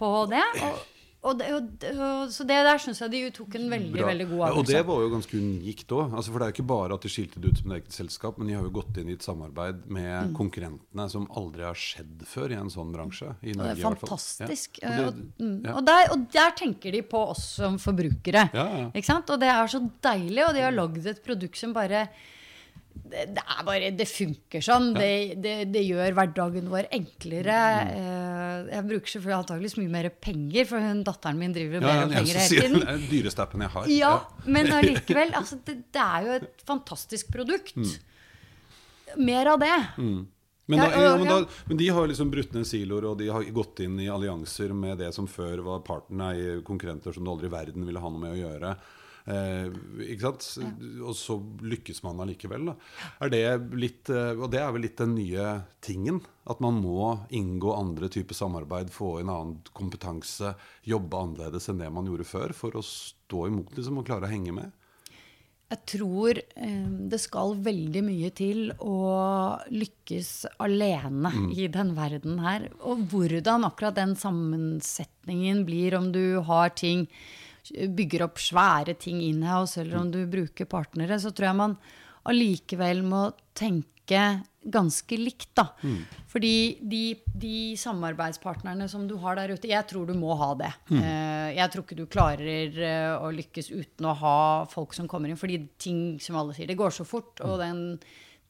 på 0.00 0.10
det. 0.30 0.44
Og, 0.66 0.80
og 1.22 1.36
det, 1.36 1.48
og, 1.52 1.84
og, 2.00 2.30
så 2.32 2.44
det 2.48 2.56
der 2.64 2.78
syns 2.80 3.00
jeg 3.02 3.10
de 3.12 3.18
tok 3.36 3.54
en 3.58 3.66
veldig 3.68 3.90
Bra. 3.92 4.06
veldig 4.08 4.26
god 4.30 4.38
Ja, 4.40 4.46
Og 4.56 4.64
det 4.70 4.78
var 4.88 5.02
jo 5.04 5.10
ganske 5.12 5.36
unikt 5.36 5.92
òg. 5.92 6.14
Altså, 6.16 6.32
for 6.32 6.40
det 6.40 6.46
er 6.46 6.52
jo 6.52 6.56
ikke 6.56 6.68
bare 6.70 6.96
at 6.96 7.04
de 7.04 7.10
skilte 7.12 7.42
det 7.44 7.50
ut 7.52 7.60
som 7.60 7.74
et 7.74 7.76
eget 7.82 7.92
selskap, 7.98 8.38
men 8.40 8.48
de 8.48 8.54
har 8.56 8.64
jo 8.64 8.72
gått 8.78 8.96
inn 9.02 9.10
i 9.12 9.16
et 9.18 9.26
samarbeid 9.26 9.82
Mm. 9.84 9.92
med 9.98 10.32
konkurrentene 10.38 11.06
som 11.12 11.28
aldri 11.36 11.62
har 11.68 11.76
skjedd 11.76 12.24
før 12.24 12.50
i 12.56 12.58
en 12.62 12.72
sånn 12.72 12.90
bransje. 12.96 13.34
I 13.42 13.52
Norge, 13.52 13.74
det 13.76 13.84
er 13.84 13.90
fantastisk. 13.90 14.80
Ja. 14.82 14.88
Eh, 14.96 15.06
Og 15.06 15.14
det, 15.14 15.28
mm, 15.44 15.62
ja. 15.68 15.80
der, 15.92 16.10
og 16.16 16.26
der 16.32 16.50
tenker 16.56 16.92
de 16.96 17.02
på 17.02 17.22
oss 17.34 17.44
som 17.60 17.76
forbrukere. 17.78 18.48
Ja, 18.56 18.66
ja. 18.80 18.90
Ikke 18.94 19.12
sant? 19.12 19.28
Og 19.30 19.40
det 19.44 19.48
er 19.52 19.66
så 19.76 19.84
deilig, 20.00 20.44
og 20.48 20.54
de 20.56 20.64
har 20.64 20.72
lagd 20.72 21.04
et 21.06 21.22
produkt 21.24 21.56
som 21.60 21.72
bare 21.76 22.08
det, 23.10 23.34
det 23.34 23.42
er 23.42 23.64
bare, 23.64 23.90
det 23.96 24.06
funker 24.08 24.62
sånn. 24.62 24.92
Det, 24.94 25.36
det, 25.42 25.54
det 25.72 25.82
gjør 25.86 26.12
hverdagen 26.16 26.68
vår 26.70 26.88
enklere. 26.94 27.58
Mm. 27.86 27.94
Eh, 28.50 28.70
Jeg 28.74 28.86
bruker 28.90 29.12
selvfølgelig 29.14 29.38
antakeligvis 29.38 29.76
mye 29.80 29.92
mer 29.94 30.08
penger, 30.26 30.68
for 30.70 30.84
hun, 30.84 31.02
datteren 31.06 31.38
min 31.40 31.54
driver 31.56 31.80
og 31.80 31.88
Ja, 31.88 31.94
ja, 32.02 32.08
penger 32.12 32.40
hele 32.40 32.48
tiden. 32.50 32.76
Det 32.80 32.88
er 32.88 32.98
den 33.00 33.08
dyreste 33.10 33.44
appen 33.46 33.64
jeg 33.66 33.74
har. 33.76 33.88
Ja, 33.94 34.12
men 34.46 34.70
allikevel. 34.80 35.32
Altså, 35.40 35.58
det, 35.66 35.78
det 35.94 36.04
er 36.04 36.26
jo 36.28 36.36
et 36.40 36.66
fantastisk 36.68 37.32
produkt. 37.34 37.76
Mer 39.18 39.46
av 39.54 39.58
det. 39.62 39.72
Men, 40.70 40.78
da, 40.78 40.86
Ja, 41.02 41.16
men, 41.18 41.26
da, 41.26 41.38
men 41.66 41.76
de 41.80 41.88
har 41.90 42.06
liksom 42.06 42.30
brutt 42.30 42.52
ned 42.54 42.66
siloer, 42.68 43.08
og 43.10 43.16
de 43.18 43.26
har 43.32 43.42
gått 43.50 43.80
inn 43.82 43.96
i 43.98 44.06
allianser 44.12 44.70
med 44.76 45.00
det 45.02 45.08
som 45.16 45.26
før 45.26 45.64
var 45.66 45.80
partner, 45.86 46.36
i 46.38 46.60
konkurrenter 46.62 47.12
som 47.16 47.26
du 47.26 47.30
aldri 47.32 47.48
i 47.50 47.54
verden 47.56 47.86
ville 47.88 47.98
ha 47.98 48.10
noe 48.12 48.22
med 48.22 48.36
å 48.36 48.38
gjøre. 48.38 48.76
Eh, 49.26 49.68
ikke 50.06 50.28
sant? 50.28 50.46
Og 51.04 51.14
så 51.18 51.36
lykkes 51.62 52.02
man 52.06 52.22
allikevel. 52.24 52.72
Er 53.20 53.32
det 53.32 53.44
litt, 53.76 54.10
eh, 54.10 54.32
og 54.36 54.50
det 54.52 54.62
er 54.62 54.72
vel 54.74 54.86
litt 54.86 55.00
den 55.00 55.14
nye 55.18 55.46
tingen. 55.84 56.22
At 56.50 56.62
man 56.64 56.80
må 56.82 57.12
inngå 57.36 57.74
andre 57.76 58.10
typer 58.12 58.34
samarbeid, 58.34 58.90
få 58.94 59.18
inn 59.20 59.30
annen 59.30 59.60
kompetanse, 59.76 60.54
jobbe 60.88 61.20
annerledes 61.20 61.70
enn 61.70 61.82
det 61.82 61.92
man 61.92 62.08
gjorde 62.10 62.28
før, 62.28 62.56
for 62.56 62.78
å 62.78 62.84
stå 62.84 63.46
imot 63.50 63.76
liksom, 63.76 64.00
og 64.00 64.08
klare 64.08 64.28
å 64.28 64.32
henge 64.32 64.56
med. 64.56 64.76
Jeg 65.70 65.84
tror 65.86 66.38
eh, 66.40 66.86
det 67.12 67.20
skal 67.22 67.52
veldig 67.62 68.00
mye 68.02 68.32
til 68.34 68.72
å 68.82 68.96
lykkes 69.70 70.32
alene 70.58 71.30
i 71.54 71.68
den 71.70 71.92
verden 71.94 72.40
her. 72.42 72.66
Og 72.82 73.04
hvordan 73.12 73.68
akkurat 73.68 73.94
den 74.00 74.16
sammensetningen 74.18 75.62
blir, 75.68 75.94
om 75.94 76.10
du 76.10 76.40
har 76.48 76.74
ting 76.74 77.06
Bygger 77.68 78.26
opp 78.26 78.40
svære 78.42 78.96
ting 78.98 79.20
in-house, 79.24 79.80
eller 79.80 80.00
om 80.00 80.12
du 80.12 80.22
bruker 80.30 80.68
partnere, 80.70 81.20
så 81.20 81.32
tror 81.34 81.50
jeg 81.50 81.60
man 81.60 81.76
allikevel 82.30 83.04
må 83.06 83.28
tenke 83.56 84.42
ganske 84.60 85.16
likt, 85.16 85.52
da. 85.56 85.68
Fordi 86.28 86.78
de, 86.82 87.02
de 87.40 87.76
samarbeidspartnerne 87.80 88.88
som 88.90 89.06
du 89.08 89.14
har 89.22 89.38
der 89.38 89.54
ute, 89.54 89.70
jeg 89.70 89.86
tror 89.88 90.08
du 90.08 90.14
må 90.18 90.34
ha 90.36 90.50
det. 90.58 90.70
Mm. 90.90 91.04
Jeg 91.56 91.72
tror 91.72 91.86
ikke 91.86 91.98
du 91.98 92.04
klarer 92.10 92.80
eh, 92.84 93.14
å 93.16 93.30
lykkes 93.34 93.70
uten 93.70 94.10
å 94.10 94.16
ha 94.20 94.40
folk 94.70 94.96
som 94.96 95.08
kommer 95.08 95.30
inn, 95.30 95.40
fordi 95.40 95.62
ting, 95.80 96.02
som 96.22 96.36
alle 96.40 96.56
sier, 96.56 96.68
det 96.68 96.78
går 96.80 96.92
så 96.92 97.06
fort. 97.08 97.40
Og 97.46 97.56
den, 97.62 97.84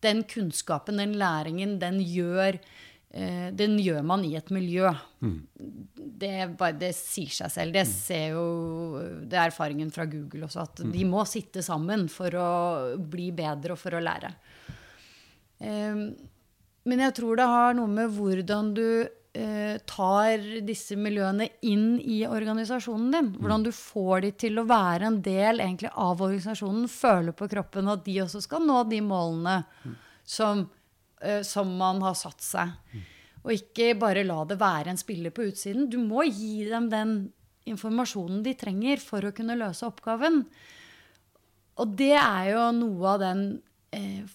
den 0.02 0.24
kunnskapen, 0.28 0.98
den 1.00 1.14
læringen, 1.20 1.78
den 1.82 2.00
gjør 2.02 2.56
eh, 2.56 2.89
den 3.10 3.72
gjør 3.82 4.04
man 4.06 4.22
i 4.22 4.36
et 4.38 4.52
miljø. 4.54 4.86
Det, 5.18 6.28
er 6.30 6.52
bare, 6.54 6.76
det 6.78 6.92
sier 6.94 7.32
seg 7.34 7.50
selv. 7.50 7.74
Det 7.74 7.82
ser 7.90 8.36
jo 8.36 8.44
Det 9.26 9.34
er 9.34 9.48
erfaringen 9.48 9.90
fra 9.90 10.06
Google 10.06 10.46
også, 10.46 10.62
at 10.68 10.82
de 10.92 11.06
må 11.08 11.24
sitte 11.26 11.64
sammen 11.66 12.06
for 12.12 12.36
å 12.38 12.50
bli 13.02 13.32
bedre 13.34 13.74
og 13.74 13.82
for 13.82 13.98
å 13.98 14.02
lære. 14.04 14.30
Ehm, 15.60 16.04
men 16.88 17.02
jeg 17.04 17.16
tror 17.18 17.40
det 17.40 17.48
har 17.50 17.74
noe 17.76 17.90
med 17.92 18.12
hvordan 18.14 18.70
du 18.76 18.86
eh, 19.36 19.76
tar 19.88 20.44
disse 20.66 20.96
miljøene 20.98 21.50
inn 21.68 21.98
i 22.00 22.22
organisasjonen 22.28 23.10
din. 23.14 23.30
Hvordan 23.38 23.66
du 23.66 23.72
får 23.74 24.24
de 24.24 24.32
til 24.46 24.60
å 24.60 24.66
være 24.68 25.10
en 25.10 25.20
del 25.24 25.60
egentlig, 25.60 25.92
av 25.92 26.22
organisasjonen. 26.24 26.88
Føle 26.90 27.36
på 27.36 27.48
kroppen 27.52 27.92
at 27.92 28.04
de 28.06 28.20
også 28.24 28.42
skal 28.46 28.64
nå 28.66 28.82
de 28.90 29.02
målene 29.04 29.60
som, 30.24 30.64
eh, 31.20 31.42
som 31.46 31.70
man 31.78 32.02
har 32.04 32.16
satt 32.18 32.42
seg. 32.44 32.74
Og 33.40 33.54
ikke 33.54 33.94
bare 34.00 34.26
la 34.26 34.42
det 34.48 34.58
være 34.60 34.92
en 34.92 35.00
spiller 35.00 35.32
på 35.32 35.46
utsiden. 35.48 35.88
Du 35.92 35.98
må 36.02 36.26
gi 36.28 36.66
dem 36.68 36.90
den 36.92 37.14
informasjonen 37.70 38.42
de 38.44 38.56
trenger 38.58 39.00
for 39.02 39.24
å 39.24 39.32
kunne 39.36 39.56
løse 39.58 39.86
oppgaven. 39.86 40.42
Og 41.80 41.96
det 41.96 42.16
er 42.18 42.50
jo 42.52 42.66
noe 42.76 43.14
av 43.14 43.22
den 43.22 43.44
eh, 43.96 44.26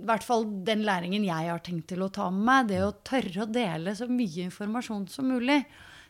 i 0.00 0.06
hvert 0.08 0.24
fall 0.24 0.46
den 0.64 0.82
læringen 0.88 1.26
jeg 1.26 1.48
har 1.50 1.60
tenkt 1.64 1.90
til 1.92 2.02
å 2.04 2.12
ta 2.12 2.30
med 2.32 2.44
meg, 2.46 2.68
det 2.70 2.80
å 2.84 2.92
tørre 3.04 3.44
å 3.44 3.50
dele 3.52 3.92
så 3.96 4.08
mye 4.08 4.46
informasjon 4.48 5.06
som 5.12 5.28
mulig, 5.28 5.60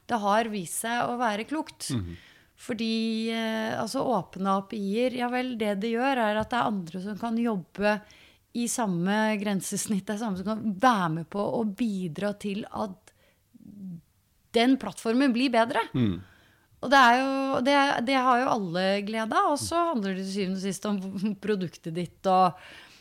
det 0.07 0.19
har 0.23 0.51
vist 0.51 0.85
seg 0.85 1.11
å 1.11 1.17
være 1.19 1.47
klokt. 1.51 1.91
Fordi 2.61 3.31
eh, 3.33 3.75
altså 3.81 4.05
åpne 4.05 4.59
API-er, 4.61 5.17
ja 5.23 5.31
vel, 5.33 5.55
det 5.59 5.79
det 5.83 5.95
gjør, 5.95 6.23
er 6.23 6.39
at 6.43 6.51
det 6.53 6.59
er 6.59 6.71
andre 6.71 7.03
som 7.03 7.19
kan 7.19 7.39
jobbe 7.41 7.97
i 8.59 8.67
samme 8.71 9.37
grensesnitt, 9.41 10.11
er 10.11 10.19
samme 10.21 10.41
som 10.41 10.49
kan 10.49 10.75
være 10.83 11.09
med 11.21 11.31
på 11.31 11.45
å 11.61 11.63
bidra 11.65 12.33
til 12.41 12.65
at 12.71 13.15
den 14.57 14.75
plattformen 14.83 15.35
blir 15.35 15.53
bedre. 15.55 15.85
Og 16.81 16.91
det, 16.91 16.99
er 16.99 17.19
jo, 17.21 17.33
det, 17.63 17.79
det 18.09 18.17
har 18.19 18.41
jo 18.41 18.53
alle 18.57 18.85
glede 19.07 19.37
av. 19.37 19.53
Og 19.53 19.61
så 19.61 19.91
handler 19.93 20.17
det 20.17 20.25
til 20.25 20.33
syvende 20.35 20.59
og 20.59 20.65
sist 20.65 20.89
om 20.89 21.03
produktet 21.45 21.95
ditt 21.95 22.31
og 22.31 22.57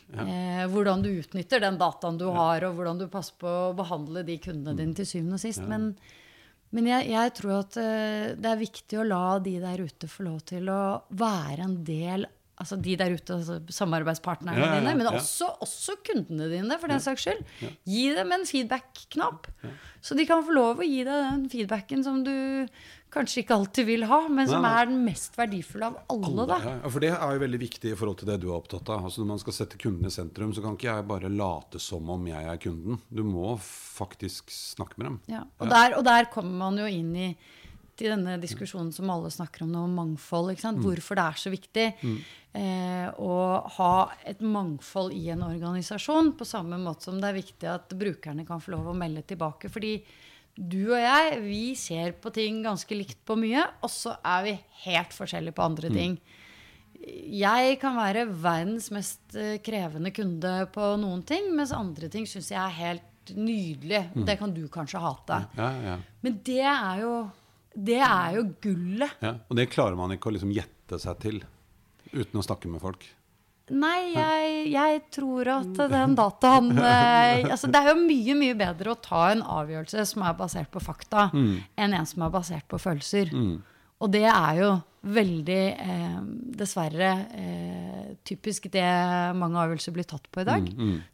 Eh, 0.10 0.64
hvordan 0.74 1.04
du 1.06 1.10
utnytter 1.12 1.62
den 1.62 1.78
dataen 1.78 2.18
du 2.18 2.26
har, 2.34 2.64
og 2.66 2.80
hvordan 2.80 2.98
du 2.98 3.06
passer 3.12 3.36
på 3.38 3.50
å 3.50 3.76
behandle 3.78 4.24
de 4.26 4.40
kundene 4.42 4.78
dine 4.80 4.98
til 4.98 5.06
syvende 5.06 5.38
og 5.38 5.44
sist. 5.44 5.62
Men, 5.70 5.92
men 6.74 6.90
jeg, 6.90 7.12
jeg 7.14 7.34
tror 7.38 7.54
at 7.60 7.78
eh, 7.78 8.32
det 8.34 8.50
er 8.50 8.64
viktig 8.64 9.00
å 9.00 9.06
la 9.06 9.38
de 9.46 9.56
der 9.62 9.84
ute 9.86 10.10
få 10.10 10.26
lov 10.26 10.42
til 10.50 10.72
å 10.74 10.82
være 11.14 11.68
en 11.68 11.78
del 11.86 12.26
Altså 12.60 12.76
de 12.76 12.96
der 13.00 13.14
ute, 13.16 13.34
altså 13.38 13.60
samarbeidspartnerne 13.72 14.60
Ja, 14.60 14.66
ja, 14.74 14.80
dine, 14.82 14.96
men 15.00 15.08
også, 15.08 15.48
også 15.64 15.96
kundene 16.04 16.50
dine, 16.52 16.76
for 16.82 16.92
den 16.92 17.00
saks 17.00 17.24
skyld. 17.24 17.44
Gi 17.88 18.02
dem 18.18 18.32
en 18.36 18.44
feedback-knapp. 18.50 19.48
Så 20.04 20.16
de 20.20 20.26
kan 20.28 20.44
få 20.44 20.52
lov 20.56 20.82
å 20.84 20.88
gi 20.88 21.04
deg 21.08 21.22
den 21.30 21.46
feedbacken 21.52 22.04
som 22.04 22.20
du 22.26 22.34
kanskje 23.10 23.42
ikke 23.42 23.56
alltid 23.56 23.88
vil 23.88 24.04
ha, 24.06 24.20
men 24.30 24.46
som 24.52 24.66
er 24.68 24.86
den 24.92 25.00
mest 25.06 25.38
verdifulle 25.40 25.88
av 25.88 25.96
alle. 26.14 26.46
da. 26.52 26.58
Ja, 26.68 26.90
for 26.92 27.02
det 27.02 27.10
er 27.16 27.32
jo 27.38 27.42
veldig 27.42 27.60
viktig 27.64 27.94
i 27.94 27.98
forhold 27.98 28.20
til 28.22 28.30
det 28.30 28.36
du 28.44 28.50
er 28.52 28.58
opptatt 28.60 28.92
av. 28.94 29.08
Altså 29.08 29.24
Når 29.24 29.32
man 29.32 29.42
skal 29.42 29.56
sette 29.56 29.80
kunden 29.82 30.06
i 30.06 30.14
sentrum, 30.14 30.52
så 30.54 30.62
kan 30.62 30.76
ikke 30.78 30.92
jeg 30.92 31.08
bare 31.10 31.32
late 31.32 31.82
som 31.82 32.12
om 32.14 32.28
jeg 32.30 32.44
er 32.52 32.60
kunden. 32.62 33.00
Du 33.10 33.24
må 33.26 33.56
faktisk 33.64 34.52
snakke 34.54 35.00
med 35.00 35.10
dem. 35.10 35.18
Ja, 35.32 35.46
og, 35.58 35.72
Der, 35.72 35.98
og 35.98 36.06
der 36.06 36.30
kommer 36.36 36.68
man 36.68 36.78
jo 36.84 36.86
inn 36.92 37.16
i 37.16 37.32
til 38.00 38.14
denne 38.14 38.38
diskusjonen 38.42 38.92
som 38.96 39.12
alle 39.12 39.32
snakker 39.34 39.66
om 39.66 39.74
nå, 39.74 39.84
om 39.88 39.98
mangfold. 40.02 40.54
Sant? 40.62 40.82
Hvorfor 40.84 41.20
det 41.20 41.26
er 41.26 41.42
så 41.42 41.54
viktig 41.54 41.86
eh, 42.00 43.08
å 43.20 43.36
ha 43.78 43.94
et 44.28 44.42
mangfold 44.42 45.14
i 45.16 45.28
en 45.34 45.46
organisasjon. 45.48 46.34
På 46.40 46.48
samme 46.48 46.80
måte 46.82 47.10
som 47.10 47.20
det 47.22 47.30
er 47.30 47.40
viktig 47.40 47.70
at 47.72 47.96
brukerne 48.00 48.48
kan 48.48 48.64
få 48.64 48.76
lov 48.78 48.92
å 48.92 48.98
melde 48.98 49.26
tilbake. 49.30 49.72
Fordi 49.74 49.98
du 50.60 50.92
og 50.92 51.00
jeg, 51.00 51.40
vi 51.46 51.64
ser 51.80 52.18
på 52.20 52.32
ting 52.36 52.64
ganske 52.66 52.96
likt 52.98 53.22
på 53.28 53.38
mye, 53.40 53.64
og 53.84 53.92
så 53.94 54.18
er 54.28 54.46
vi 54.48 54.56
helt 54.86 55.16
forskjellige 55.16 55.56
på 55.56 55.68
andre 55.70 55.92
ting. 55.94 56.18
Jeg 57.00 57.78
kan 57.80 57.96
være 57.96 58.26
verdens 58.28 58.90
mest 58.92 59.38
eh, 59.40 59.60
krevende 59.64 60.12
kunde 60.12 60.52
på 60.74 60.90
noen 61.00 61.24
ting, 61.28 61.48
mens 61.56 61.72
andre 61.76 62.10
ting 62.12 62.28
syns 62.28 62.52
jeg 62.52 62.60
er 62.60 62.76
helt 62.76 63.36
nydelig. 63.36 64.04
Det 64.28 64.36
kan 64.40 64.52
du 64.54 64.66
kanskje 64.72 65.02
hate. 65.04 65.44
Ja, 65.58 65.70
ja, 65.86 65.98
Men 66.26 66.40
det 66.46 66.64
er 66.66 67.04
jo, 67.04 67.14
det 67.76 68.00
er 68.02 68.36
jo 68.40 68.48
gullet. 68.62 69.16
ja. 69.24 69.36
Og 69.50 69.58
det 69.60 69.70
klarer 69.72 69.98
man 70.00 70.12
ikke 70.16 70.32
å 70.32 70.36
liksom 70.36 70.52
gjette 70.56 71.00
seg 71.00 71.20
til 71.22 71.40
uten 72.12 72.40
å 72.40 72.44
snakke 72.46 72.70
med 72.72 72.82
folk. 72.82 73.06
Nei, 73.70 74.16
jeg, 74.16 74.54
jeg 74.74 75.02
tror 75.14 75.50
at 75.54 75.82
den 75.92 76.16
dataen 76.18 76.72
eh, 76.74 77.44
altså 77.54 77.68
Det 77.70 77.78
er 77.78 77.92
jo 77.92 78.00
mye, 78.02 78.34
mye 78.40 78.56
bedre 78.58 78.96
å 78.96 78.98
ta 78.98 79.28
en 79.30 79.44
avgjørelse 79.46 80.08
som 80.10 80.24
er 80.26 80.34
basert 80.40 80.72
på 80.74 80.82
fakta, 80.82 81.28
enn 81.34 81.94
en 81.94 82.08
som 82.10 82.26
er 82.26 82.34
basert 82.34 82.66
på 82.72 82.80
følelser. 82.82 83.30
Og 84.00 84.12
det 84.12 84.26
er 84.26 84.62
jo 84.62 84.70
veldig, 85.00 85.64
eh, 85.80 86.22
dessverre, 86.60 87.10
eh, 87.32 88.16
typisk 88.28 88.70
det 88.72 88.84
mange 89.36 89.56
avgjørelser 89.56 89.94
blir 89.96 90.04
tatt 90.04 90.26
på 90.32 90.42
i 90.42 90.48
dag. 90.48 90.66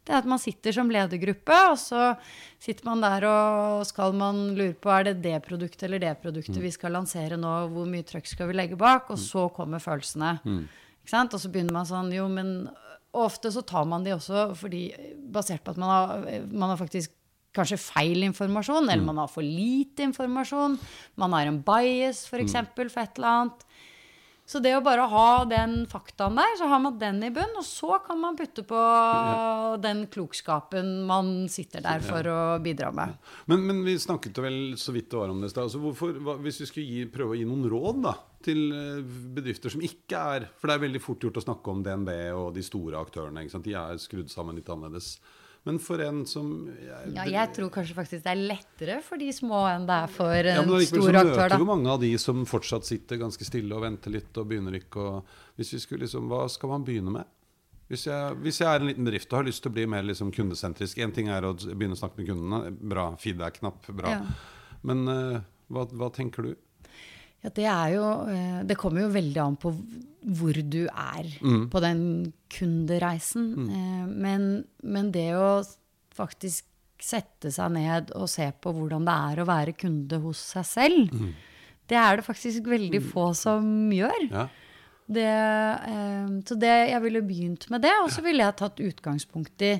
Det 0.04 0.10
er 0.12 0.18
at 0.18 0.26
man 0.26 0.38
sitter 0.42 0.72
som 0.72 0.90
ledergruppe, 0.90 1.54
og 1.70 1.76
så 1.78 2.16
sitter 2.58 2.84
man 2.84 3.00
der 3.00 3.26
og 3.30 3.86
skal 3.86 4.12
man 4.12 4.56
lure 4.56 4.74
på 4.74 4.90
er 4.90 5.04
det 5.04 5.22
det 5.22 5.42
produktet 5.46 5.84
eller 5.84 6.02
det 6.02 6.20
produktet 6.20 6.58
vi 6.58 6.70
skal 6.70 6.92
lansere 6.92 7.38
nå, 7.38 7.70
hvor 7.70 7.86
mye 7.86 8.02
trøkk 8.02 8.26
skal 8.26 8.48
vi 8.48 8.58
legge 8.58 8.76
bak, 8.76 9.10
og 9.10 9.18
så 9.18 9.48
kommer 9.54 9.78
følelsene. 9.78 10.40
Sant? 11.06 11.34
Og 11.34 11.40
så 11.40 11.48
begynner 11.48 11.72
man 11.72 11.86
sånn, 11.86 12.12
jo, 12.12 12.26
men 12.28 12.68
og 13.16 13.30
ofte 13.30 13.48
så 13.52 13.62
tar 13.64 13.86
man 13.88 14.04
de 14.04 14.12
også 14.12 14.50
fordi, 14.58 14.90
basert 15.32 15.64
på 15.64 15.72
at 15.72 15.80
man 15.80 15.88
har, 15.88 16.24
man 16.52 16.72
har 16.74 16.76
faktisk 16.76 17.14
kanskje 17.56 17.80
feil 17.80 18.22
informasjon, 18.28 18.86
eller 18.92 19.04
man 19.08 19.18
har 19.24 19.32
for 19.32 19.42
lite 19.46 20.04
informasjon. 20.06 20.78
Man 21.16 21.32
har 21.36 21.48
en 21.50 21.62
bias, 21.66 22.26
for 22.28 22.38
eksempel, 22.44 22.92
for 22.92 23.02
et 23.02 23.16
eller 23.18 23.32
annet. 23.40 23.62
Så 24.46 24.60
det 24.62 24.76
å 24.76 24.82
bare 24.84 25.02
ha 25.10 25.42
den 25.50 25.88
faktaen 25.90 26.36
der, 26.38 26.52
så 26.54 26.68
har 26.70 26.78
man 26.78 26.94
den 27.00 27.16
i 27.26 27.32
bunn, 27.34 27.56
og 27.58 27.64
så 27.66 27.96
kan 28.06 28.20
man 28.22 28.36
putte 28.38 28.62
på 28.62 28.78
den 29.82 30.04
klokskapen 30.06 31.00
man 31.08 31.48
sitter 31.50 31.82
der 31.82 31.98
for 32.04 32.28
å 32.30 32.36
bidra 32.62 32.92
med. 32.94 33.16
Men, 33.50 33.64
men 33.66 33.80
vi 33.82 33.96
snakket 33.98 34.38
vel 34.44 34.58
så 34.78 34.94
vidt 34.94 35.10
det 35.10 35.18
var 35.18 35.32
om 35.34 35.40
det 35.42 35.50
i 35.50 35.54
stad. 35.54 35.66
Altså 35.66 35.80
hvorfor- 35.82 36.20
hva- 36.22 36.38
hvis 36.44 36.60
vi 36.62 36.68
skulle 36.70 36.86
gi, 36.86 37.04
prøve 37.10 37.34
å 37.34 37.38
gi 37.40 37.48
noen 37.48 37.66
råd 37.72 38.00
da, 38.06 38.14
til 38.46 38.62
eh, 38.70 39.02
bedrifter 39.34 39.74
som 39.74 39.82
ikke 39.82 40.22
er 40.36 40.46
For 40.60 40.68
det 40.70 40.76
er 40.78 40.84
veldig 40.86 41.02
fort 41.02 41.26
gjort 41.26 41.40
å 41.40 41.44
snakke 41.48 41.72
om 41.74 41.82
DNB 41.82 42.12
og 42.38 42.54
de 42.54 42.62
store 42.62 43.02
aktørene. 43.02 43.42
De 43.66 43.74
er 43.74 43.98
skrudd 43.98 44.30
sammen 44.30 44.54
litt 44.54 44.70
annerledes. 44.70 45.16
Men 45.66 45.78
for 45.82 45.98
en 45.98 46.20
som 46.30 46.50
jeg, 46.70 47.12
Ja, 47.16 47.24
jeg 47.26 47.54
tror 47.56 47.70
kanskje 47.74 47.96
faktisk 47.96 48.22
det 48.22 48.32
er 48.32 48.42
lettere 48.52 48.98
for 49.02 49.18
de 49.18 49.32
små 49.34 49.64
enn 49.66 49.86
det 49.88 49.96
er 50.04 50.12
for 50.14 50.50
Ja, 50.50 50.60
men 50.62 50.84
stor 50.86 51.08
aktør. 51.10 51.32
møter 51.42 51.58
jo 51.58 51.68
mange 51.68 51.90
av 51.90 52.02
de 52.04 52.12
som 52.22 52.44
fortsatt 52.46 52.86
sitter 52.86 53.18
ganske 53.18 53.48
stille 53.48 53.74
og 53.74 53.82
venter 53.82 54.14
litt 54.14 54.38
og 54.38 54.46
begynner 54.52 54.78
ikke 54.78 55.02
å 55.02 55.16
Hvis 55.58 55.74
vi 55.74 55.80
skulle 55.82 56.06
liksom 56.06 56.30
Hva 56.30 56.44
skal 56.52 56.70
man 56.70 56.86
begynne 56.86 57.16
med? 57.18 57.32
Hvis 57.90 58.06
jeg, 58.06 58.38
hvis 58.42 58.60
jeg 58.62 58.66
er 58.66 58.82
en 58.82 58.90
liten 58.90 59.06
bedrift 59.06 59.30
og 59.32 59.40
har 59.40 59.46
lyst 59.46 59.62
til 59.62 59.70
å 59.70 59.76
bli 59.76 59.86
mer 59.90 60.06
liksom 60.06 60.30
kundesentrisk 60.34 60.98
Én 61.02 61.14
ting 61.14 61.28
er 61.30 61.46
å 61.46 61.52
begynne 61.54 61.94
å 61.94 62.00
snakke 62.00 62.18
med 62.18 62.30
kundene. 62.30 62.72
Bra. 62.74 63.12
Feed 63.22 63.42
er 63.42 63.54
knapp. 63.54 63.86
Bra. 63.94 64.16
Ja. 64.16 64.72
Men 64.86 65.04
uh, 65.06 65.38
hva, 65.70 65.86
hva 65.94 66.10
tenker 66.14 66.48
du? 66.48 66.56
Ja, 67.46 67.50
det 67.54 67.66
er 67.70 67.92
jo 67.94 68.04
eh, 68.32 68.62
Det 68.66 68.76
kommer 68.80 69.04
jo 69.04 69.12
veldig 69.14 69.38
an 69.44 69.56
på 69.62 69.70
hvor 70.26 70.56
du 70.58 70.80
er 70.90 71.28
Mm. 71.40 71.68
på 71.70 71.80
den 71.84 72.00
kundereisen. 72.50 73.44
Mm. 73.54 74.14
Men, 74.18 74.46
men 74.82 75.12
det 75.14 75.28
å 75.38 75.60
faktisk 76.16 76.64
sette 76.98 77.52
seg 77.54 77.70
ned 77.76 78.10
og 78.16 78.26
se 78.32 78.48
på 78.58 78.72
hvordan 78.74 79.04
det 79.06 79.14
er 79.14 79.42
å 79.42 79.46
være 79.46 79.74
kunde 79.78 80.18
hos 80.24 80.40
seg 80.56 80.64
selv, 80.66 81.12
Mm. 81.14 81.34
det 81.86 81.96
er 82.00 82.16
det 82.16 82.24
faktisk 82.26 82.64
veldig 82.66 83.02
få 83.12 83.28
som 83.36 83.62
gjør. 83.94 84.26
Ja. 84.32 84.48
Det, 85.06 85.26
eh, 85.92 86.26
så 86.48 86.58
det, 86.58 86.74
jeg 86.90 87.02
ville 87.04 87.22
begynt 87.22 87.68
med 87.70 87.82
det, 87.86 87.92
og 88.02 88.10
så 88.10 88.24
ville 88.26 88.42
jeg 88.42 88.56
tatt 88.58 88.80
utgangspunkt 88.82 89.62
i 89.62 89.76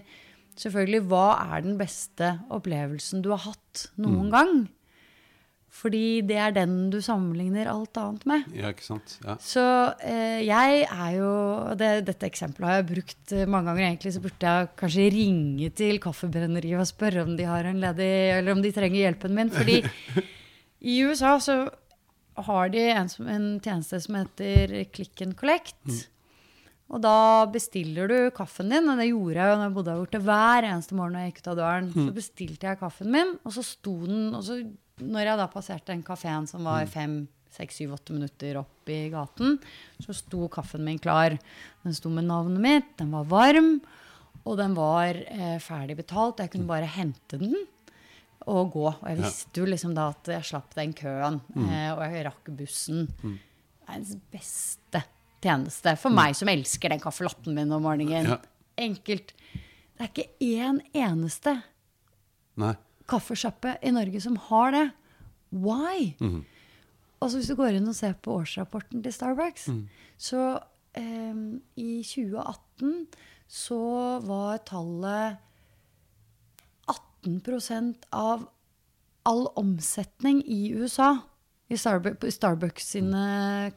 selvfølgelig 0.57 1.03
hva 1.11 1.25
er 1.57 1.63
den 1.67 1.77
beste 1.81 2.39
opplevelsen 2.55 3.23
du 3.25 3.31
har 3.35 3.43
hatt 3.49 3.89
noen 3.99 4.31
gang. 4.31 4.69
Fordi 5.77 6.23
det 6.25 6.37
er 6.41 6.55
den 6.57 6.89
du 6.93 6.99
sammenligner 7.05 7.69
alt 7.69 7.99
annet 8.01 8.25
med. 8.29 8.47
ja, 8.57 8.71
ikke 8.73 8.87
sant? 8.87 9.17
Ja. 9.25 9.37
Så 9.43 9.65
eh, 10.01 10.41
jeg 10.47 10.85
er 10.87 11.11
jo 11.19 11.31
det, 11.77 11.91
Dette 12.09 12.29
eksempelet 12.31 12.71
har 12.71 12.79
jeg 12.81 12.89
brukt 12.95 13.35
eh, 13.37 13.49
mange 13.51 13.71
ganger. 13.71 13.91
Egentlig 13.91 14.15
så 14.15 14.23
burde 14.25 14.53
jeg 14.53 14.71
kanskje 14.81 15.09
ringe 15.13 15.71
til 15.77 16.01
Kaffebrenneriet 16.03 16.81
og 16.81 16.89
spørre 16.89 17.27
om 17.27 17.35
de 17.37 17.49
har 17.49 17.69
en 17.69 17.83
ledig 17.83 18.13
Eller 18.39 18.57
om 18.57 18.63
de 18.65 18.73
trenger 18.73 19.03
hjelpen 19.03 19.37
min. 19.37 19.53
Fordi 19.53 19.83
i 20.93 20.97
USA 21.05 21.37
så 21.43 21.59
har 22.47 22.73
de 22.73 22.89
en, 22.93 23.13
en 23.37 23.49
tjeneste 23.65 24.01
som 24.07 24.21
heter 24.21 24.79
Click 24.97 25.25
and 25.25 25.37
Collect. 25.37 26.07
Og 26.87 27.03
da 27.03 27.45
bestiller 27.51 28.09
du 28.09 28.17
kaffen 28.35 28.71
din, 28.71 28.87
og 28.87 29.01
det 29.01 29.09
gjorde 29.09 29.41
jeg 29.41 29.51
jo 29.51 29.59
når 29.59 29.65
jeg 29.65 29.77
bodde 29.77 29.93
her 29.93 30.03
borte. 30.05 30.21
Hver 30.23 30.67
eneste 30.69 30.97
morgen 30.97 31.17
når 31.17 31.25
jeg 31.25 31.33
gikk 31.33 31.41
ut 31.41 31.53
av 31.53 31.57
døren, 31.61 31.89
så 31.97 32.09
bestilte 32.15 32.69
jeg 32.69 32.81
kaffen 32.81 33.11
min, 33.13 33.33
og 33.43 33.57
så 33.57 33.65
sto 33.67 33.97
den 34.07 34.29
Og 34.37 34.45
så 34.47 34.61
når 35.03 35.29
jeg 35.29 35.39
da 35.41 35.47
passerte 35.53 35.93
den 35.93 36.05
kafeen 36.07 36.47
som 36.49 36.65
var 36.67 36.87
fem, 36.89 37.27
seks, 37.53 37.79
syv, 37.81 37.95
åtte 37.97 38.15
minutter 38.17 38.59
opp 38.61 38.91
i 38.93 39.07
gaten, 39.13 39.59
så 40.03 40.15
sto 40.17 40.49
kaffen 40.53 40.85
min 40.87 41.01
klar. 41.03 41.37
Den 41.85 41.97
sto 41.97 42.13
med 42.13 42.29
navnet 42.29 42.63
mitt, 42.63 42.93
den 43.01 43.13
var 43.13 43.29
varm, 43.29 43.81
og 44.47 44.57
den 44.61 44.77
var 44.77 45.19
eh, 45.19 45.57
ferdig 45.63 45.99
betalt. 45.99 46.41
Jeg 46.41 46.53
kunne 46.55 46.69
bare 46.71 46.89
hente 46.89 47.41
den 47.41 47.55
og 48.47 48.73
gå. 48.77 48.87
Og 48.87 49.07
jeg 49.11 49.19
visste 49.21 49.61
jo 49.61 49.67
liksom 49.69 49.95
da 49.97 50.11
at 50.15 50.31
jeg 50.31 50.49
slapp 50.53 50.77
den 50.79 50.95
køen, 50.97 51.41
eh, 51.67 51.91
og 51.93 52.03
jeg 52.07 52.27
rakk 52.29 52.51
bussen. 52.57 53.07
Verdens 53.87 54.17
beste 54.33 55.03
tjeneste 55.45 55.93
for 56.01 56.15
meg 56.15 56.35
som 56.39 56.49
elsker 56.51 56.91
den 56.95 57.03
kaffelatten 57.03 57.55
min 57.57 57.73
om 57.75 57.85
morgenen. 57.85 58.39
Enkelt. 58.81 59.33
Det 59.97 60.05
er 60.05 60.11
ikke 60.13 60.29
én 60.45 60.81
eneste 60.93 61.59
Nei. 62.61 62.75
Kaffesjappe 63.11 63.77
i 63.83 63.93
Norge 63.95 64.21
som 64.23 64.37
har 64.49 64.75
det. 64.75 64.87
Why? 65.55 66.13
Og 66.21 67.25
Altså 67.27 67.39
hvis 67.41 67.49
du 67.49 67.57
går 67.57 67.79
inn 67.79 67.89
og 67.89 67.97
ser 67.97 68.17
på 68.21 68.35
årsrapporten 68.43 69.03
til 69.05 69.15
Starbucks, 69.15 69.71
så 70.21 70.43
eh, 70.99 71.39
i 71.81 72.03
2018 72.05 73.07
så 73.49 73.79
var 74.27 74.61
tallet 74.69 75.39
18% 76.93 78.05
av 78.13 78.45
all 79.27 79.47
omsetning 79.59 80.43
i 80.45 80.75
USA 80.77 81.15
i 81.69 81.79
Starbucks, 81.79 82.37
Starbucks 82.37 82.93
sine 82.95 83.25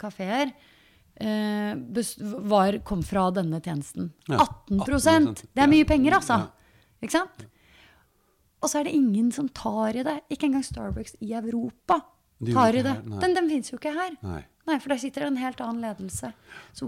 kafeer 0.02 0.52
eh, 1.20 2.80
kom 2.86 3.02
fra 3.04 3.30
denne 3.34 3.62
tjenesten. 3.62 4.12
Ja, 4.30 4.44
18 4.44 4.84
18%. 4.84 5.46
Det 5.56 5.64
er 5.64 5.72
mye 5.72 5.88
penger, 5.90 6.20
altså. 6.20 6.44
Ja. 6.44 6.76
Ikke 7.02 7.16
sant? 7.16 7.49
Og 8.62 8.70
så 8.70 8.80
er 8.82 8.84
det 8.90 8.94
ingen 8.98 9.32
som 9.32 9.48
tar 9.50 9.96
i 9.96 10.04
det. 10.04 10.18
Ikke 10.30 10.50
engang 10.50 10.64
Starbucks 10.68 11.16
i 11.24 11.34
Europa 11.38 12.02
De 12.40 12.54
tar 12.54 12.76
i 12.76 12.82
det. 12.84 12.96
Den, 13.22 13.34
den 13.36 13.50
fins 13.50 13.72
jo 13.72 13.78
ikke 13.80 13.94
her. 13.96 14.16
Nei. 14.24 14.42
Nei, 14.68 14.78
for 14.80 14.90
der 14.94 15.00
sitter 15.02 15.26
det 15.26 15.28
en 15.32 15.38
helt 15.42 15.62
annen 15.66 15.82
ledelse. 15.82 16.34
Så 16.78 16.88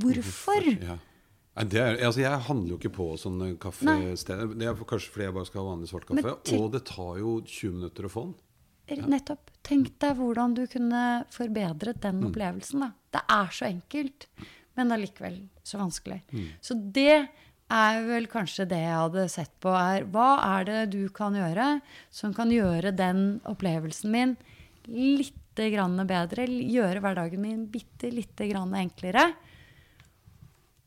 hvorfor? 0.00 0.66
Ja. 0.82 0.98
Er, 1.56 1.96
altså 2.04 2.20
jeg 2.20 2.38
handler 2.46 2.74
jo 2.74 2.76
ikke 2.76 2.92
på 2.92 3.06
sånne 3.16 3.54
kaffesteder. 3.60 4.50
Det 4.60 4.66
er 4.68 4.82
kanskje 4.88 5.12
fordi 5.14 5.24
jeg 5.24 5.34
bare 5.38 5.48
skal 5.48 5.62
ha 5.62 5.70
vanlig 5.70 5.88
svart 5.88 6.04
kaffe. 6.10 6.34
Og 6.58 6.68
det 6.74 6.82
tar 6.88 7.14
jo 7.22 7.38
20 7.48 7.78
minutter 7.78 8.08
å 8.08 8.12
få 8.12 8.26
den. 8.28 8.36
Nettopp. 9.10 9.48
Tenk 9.66 9.88
deg 9.98 10.18
hvordan 10.20 10.52
du 10.54 10.66
kunne 10.70 11.00
forbedret 11.34 11.98
den 12.04 12.20
Mm. 12.20 12.28
opplevelsen. 12.28 12.84
Da. 12.84 12.92
Det 13.16 13.22
er 13.28 13.48
så 13.56 13.64
enkelt, 13.66 14.26
men 14.76 14.92
allikevel 14.92 15.40
så 15.64 15.80
vanskelig. 15.80 16.20
Mm. 16.30 16.46
Så 16.60 16.76
det 16.92 17.28
er 17.72 18.04
vel 18.06 18.28
kanskje 18.30 18.68
det 18.70 18.82
jeg 18.82 18.94
hadde 18.94 19.26
sett 19.32 19.52
på, 19.62 19.72
er 19.74 20.06
hva 20.12 20.36
er 20.58 20.68
det 20.68 20.82
du 20.94 21.02
kan 21.14 21.34
gjøre 21.34 21.80
som 22.14 22.34
kan 22.36 22.52
gjøre 22.52 22.94
den 22.94 23.40
opplevelsen 23.48 24.12
min 24.12 24.36
litt 24.86 25.34
grann 25.72 25.98
bedre? 26.06 26.46
Gjøre 26.46 27.02
hverdagen 27.02 27.42
min 27.42 27.66
bitte 27.72 28.12
lite 28.12 28.48
grann 28.50 28.74
enklere? 28.76 29.30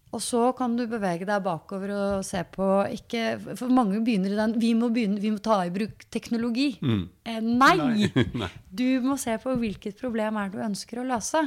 Og 0.09 0.21
så 0.25 0.47
kan 0.57 0.73
du 0.73 0.87
bevege 0.89 1.25
deg 1.27 1.43
bakover 1.45 1.91
og 1.93 2.23
se 2.25 2.39
på 2.49 2.65
ikke, 2.95 3.35
For 3.59 3.69
mange 3.69 3.99
begynner 4.01 4.33
i 4.33 4.39
den 4.39 4.55
vi 4.61 4.71
må, 4.77 4.89
begynne, 4.93 5.19
vi 5.21 5.29
må 5.29 5.37
ta 5.43 5.59
i 5.67 5.73
bruk 5.73 6.07
teknologi. 6.09 6.71
Eh, 6.81 7.37
nei! 7.45 8.09
Du 8.79 8.87
må 9.05 9.19
se 9.21 9.35
på 9.41 9.53
hvilket 9.59 9.99
problem 9.99 10.39
er 10.41 10.49
du 10.53 10.57
ønsker 10.65 11.01
å 11.01 11.05
løse. 11.05 11.43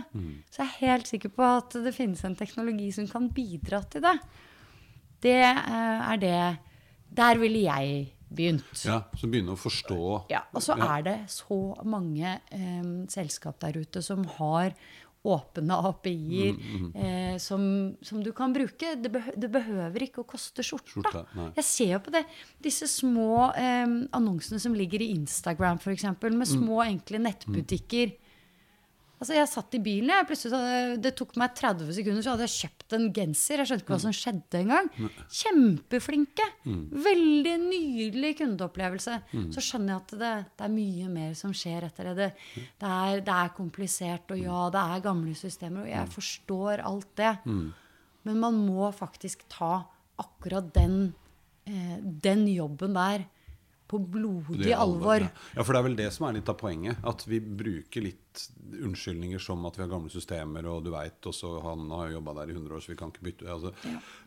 Så 0.53 0.63
jeg 0.63 0.69
er 0.69 0.79
helt 0.79 1.11
sikker 1.11 1.35
på 1.35 1.43
at 1.47 1.75
det 1.83 1.95
finnes 1.97 2.23
en 2.27 2.39
teknologi 2.39 2.93
som 2.95 3.09
kan 3.11 3.27
bidra 3.35 3.83
til 3.91 4.05
det. 4.07 4.15
Det 5.23 5.39
eh, 5.43 6.11
er 6.13 6.21
det 6.23 6.41
Der 7.13 7.39
ville 7.39 7.63
jeg 7.67 8.13
begynt. 8.33 8.85
Ja, 8.87 9.03
Så 9.17 9.29
begynne 9.29 9.53
å 9.53 9.61
forstå 9.61 10.01
Ja, 10.33 10.47
og 10.53 10.65
så 10.65 10.79
er 10.81 11.05
det 11.05 11.17
så 11.33 11.61
mange 11.85 12.39
eh, 12.51 12.83
selskap 13.13 13.61
der 13.61 13.77
ute 13.77 14.03
som 14.03 14.25
har 14.39 14.73
åpne 15.23 15.77
API-er 15.87 16.57
eh, 16.99 17.37
som, 17.39 17.63
som 18.03 18.23
du 18.25 18.33
kan 18.35 18.55
bruke. 18.55 18.97
Det, 18.99 19.11
behø 19.13 19.35
det 19.39 19.51
behøver 19.55 20.07
ikke 20.09 20.25
å 20.25 20.27
koste 20.27 20.65
skjorta. 20.67 20.97
Skjorta. 20.97 21.45
Jeg 21.61 21.67
ser 21.69 21.93
jo 21.93 22.01
på 22.03 22.15
det. 22.17 22.25
Disse 22.65 22.89
små 22.91 23.53
eh, 23.55 23.87
annonsene 24.19 24.59
som 24.63 24.75
ligger 24.75 25.05
i 25.05 25.13
Instagram, 25.15 25.79
f.eks., 25.79 26.09
med 26.27 26.51
små, 26.51 26.81
enkle 26.83 27.23
nettbutikker. 27.23 28.17
Altså, 29.23 29.35
Jeg 29.39 29.47
satt 29.53 29.75
i 29.79 29.79
bilen, 29.79 30.11
jeg, 30.11 30.27
plutselig, 30.27 30.59
hadde- 30.59 31.01
det 31.05 31.13
tok 31.15 31.37
meg 31.39 31.53
30 31.55 31.93
sekunder, 31.95 32.23
så 32.27 32.33
hadde 32.35 32.47
jeg 32.49 32.57
kjøpt 32.59 32.95
en 32.97 33.05
genser. 33.15 33.61
Jeg 33.63 33.69
skjønte 33.71 33.85
ikke 33.85 33.95
hva 33.95 34.01
som 34.03 34.17
skjedde 34.19 34.59
engang. 34.65 34.89
Kjempeflinke. 35.31 36.47
Veldig 37.07 37.55
nydelig 37.63 38.33
kundeopplevelse. 38.41 39.19
Så 39.55 39.63
skjønner 39.65 39.95
jeg 39.95 40.01
at 40.03 40.15
det, 40.23 40.33
det 40.59 40.67
er 40.67 40.73
mye 40.75 41.09
mer 41.13 41.35
som 41.39 41.53
skjer 41.57 41.87
etter 41.89 42.11
det. 42.11 42.17
Det, 42.17 42.31
det, 42.83 42.89
er, 42.91 43.21
det 43.21 43.37
er 43.37 43.55
komplisert, 43.57 44.31
og 44.35 44.39
ja, 44.43 44.61
det 44.75 44.83
er 44.97 45.05
gamle 45.07 45.35
systemer, 45.39 45.87
og 45.87 45.93
jeg 45.95 46.13
forstår 46.17 46.83
alt 46.85 47.15
det. 47.17 47.33
Men 48.25 48.39
man 48.43 48.55
må 48.67 48.91
faktisk 48.95 49.47
ta 49.51 49.85
akkurat 50.23 50.73
den, 50.75 51.15
eh, 51.67 51.99
den 52.03 52.45
jobben 52.49 52.95
der 52.95 53.25
på 53.93 54.01
blodig 54.17 54.63
det 54.65 54.73
alvor. 54.75 55.21
Ja, 55.53 55.63
for 55.63 55.73
det 55.77 55.81
er 55.83 55.89
vel 55.91 55.99
det 56.01 56.11
som 56.17 56.27
er 56.29 56.35
litt 56.39 56.49
av 56.51 56.57
poenget. 56.61 56.97
At 57.05 57.21
vi 57.29 57.39
bruker 57.45 58.01
litt 58.09 58.37
unnskyldninger 58.73 59.41
som 59.43 59.67
at 59.69 59.77
vi 59.77 59.85
har 59.85 59.93
gamle 59.93 60.11
systemer, 60.13 60.65
og 60.73 60.79
du 60.87 60.91
veit 60.95 61.21
også 61.29 61.49
han 61.67 61.81
har 61.93 62.05
jo 62.09 62.17
jobba 62.17 62.31
der 62.41 62.49
i 62.53 62.57
100 62.57 62.73
år, 62.79 62.81
så 62.81 62.89
vi 62.95 63.01
kan 63.01 63.11
ikke 63.13 63.27
bytte 63.29 63.53
altså. 63.53 63.71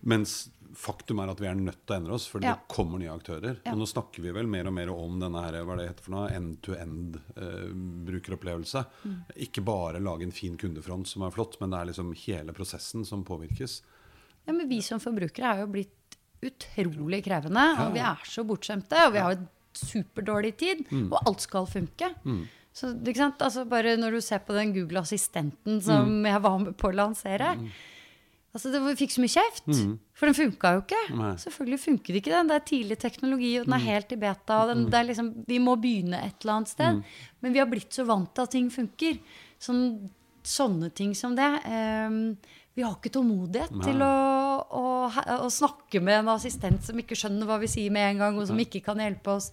Mens 0.06 0.32
faktum 0.76 1.22
er 1.24 1.32
at 1.32 1.40
vi 1.42 1.48
er 1.50 1.56
nødt 1.58 1.82
til 1.88 1.94
å 1.96 1.98
endre 2.00 2.14
oss, 2.18 2.28
for 2.30 2.40
Ja. 2.44 2.52
det 2.54 2.68
kommer 2.76 2.98
nye 3.02 3.16
aktører. 3.16 3.56
Og 3.72 3.78
nå 3.80 3.86
snakker 3.90 4.20
vi 4.22 4.36
vel 4.36 4.48
mer 4.52 4.66
og 4.70 4.76
mer 4.78 4.90
om 4.94 5.14
denne 5.22 5.40
her, 5.46 5.54
hva 5.66 5.76
det 5.80 5.88
heter 5.90 6.04
for 6.06 6.14
noe, 6.18 6.28
end-to-end-brukeropplevelse. 6.36 8.82
Mm. 9.06 9.18
Ikke 9.48 9.62
bare 9.66 10.00
lage 10.04 10.24
en 10.28 10.36
fin 10.36 10.58
kundefront 10.60 11.08
som 11.10 11.20
er 11.26 11.34
flott, 11.36 11.54
men 11.62 11.70
det 11.74 11.80
er 11.80 11.90
liksom 11.92 12.10
hele 12.26 12.52
prosessen 12.56 13.02
som 13.08 13.26
påvirkes. 13.28 13.72
Ja, 14.46 14.52
men 14.54 14.70
vi 14.70 14.80
som 14.86 15.00
forbrukere 15.02 15.48
er 15.56 15.60
jo 15.64 15.72
blitt 15.74 15.92
utrolig 16.46 17.24
krevende, 17.26 17.64
og 17.82 17.96
vi 17.96 18.02
er 18.06 18.20
så 18.30 18.42
bortskjemte, 18.46 18.98
og 19.08 19.14
vi 19.16 19.22
har 19.24 19.34
superdårlig 19.80 20.56
tid, 20.62 20.86
og 21.10 21.20
alt 21.24 21.44
skal 21.46 21.68
funke. 21.70 22.12
Så 22.76 22.92
ikke 22.92 23.22
sant? 23.22 23.42
Altså, 23.42 23.64
bare 23.72 23.96
når 23.96 24.18
du 24.18 24.22
ser 24.24 24.42
på 24.44 24.56
den 24.56 24.74
Google-assistenten 24.76 25.82
som 25.84 26.26
jeg 26.28 26.42
var 26.44 26.58
med 26.60 26.74
på 26.80 26.90
å 26.90 26.98
lansere 26.98 27.54
altså, 28.56 28.72
det, 28.72 28.82
fikk 29.00 29.16
så 29.16 29.24
mye 29.24 29.34
kjeft, 29.36 29.70
for 30.16 30.30
den 30.30 30.38
funka 30.38 30.74
jo 30.78 30.84
ikke. 30.84 31.02
Nei. 31.20 31.32
Selvfølgelig 31.42 31.82
funker 31.84 32.16
det 32.16 32.22
ikke 32.24 32.36
den. 32.36 32.52
Det 32.52 32.58
er 32.58 32.68
tidlig 32.72 33.00
teknologi, 33.02 33.54
og 33.60 33.68
den 33.68 33.78
er 33.78 33.86
helt 33.86 34.12
i 34.16 34.20
beta. 34.20 34.60
Og 34.64 34.72
den, 34.72 34.86
er 34.96 35.08
liksom, 35.10 35.32
vi 35.48 35.62
må 35.64 35.78
begynne 35.82 36.22
et 36.24 36.38
eller 36.44 36.58
annet 36.58 36.72
sted. 36.72 37.02
Men 37.44 37.56
vi 37.56 37.64
har 37.64 37.72
blitt 37.72 37.96
så 37.96 38.08
vant 38.08 38.32
til 38.32 38.48
at 38.48 38.54
ting 38.56 38.70
funker. 38.74 39.20
Sånn, 39.62 39.82
sånne 40.46 40.92
ting 40.96 41.16
som 41.18 41.36
det. 41.38 41.50
Um, 41.68 42.22
vi 42.76 42.84
har 42.84 42.96
ikke 42.98 43.14
tålmodighet 43.16 43.72
til 43.86 44.02
å, 44.04 44.16
å, 45.06 45.26
å 45.46 45.50
snakke 45.54 46.02
med 46.04 46.22
en 46.22 46.34
assistent 46.36 46.86
som 46.86 47.02
ikke 47.02 47.18
skjønner 47.18 47.50
hva 47.50 47.60
vi 47.62 47.72
sier 47.72 47.94
med 47.94 48.14
en 48.14 48.24
gang, 48.26 48.40
og 48.40 48.50
som 48.50 48.60
ikke 48.62 48.84
kan 48.86 49.02
hjelpe 49.02 49.38
oss. 49.38 49.52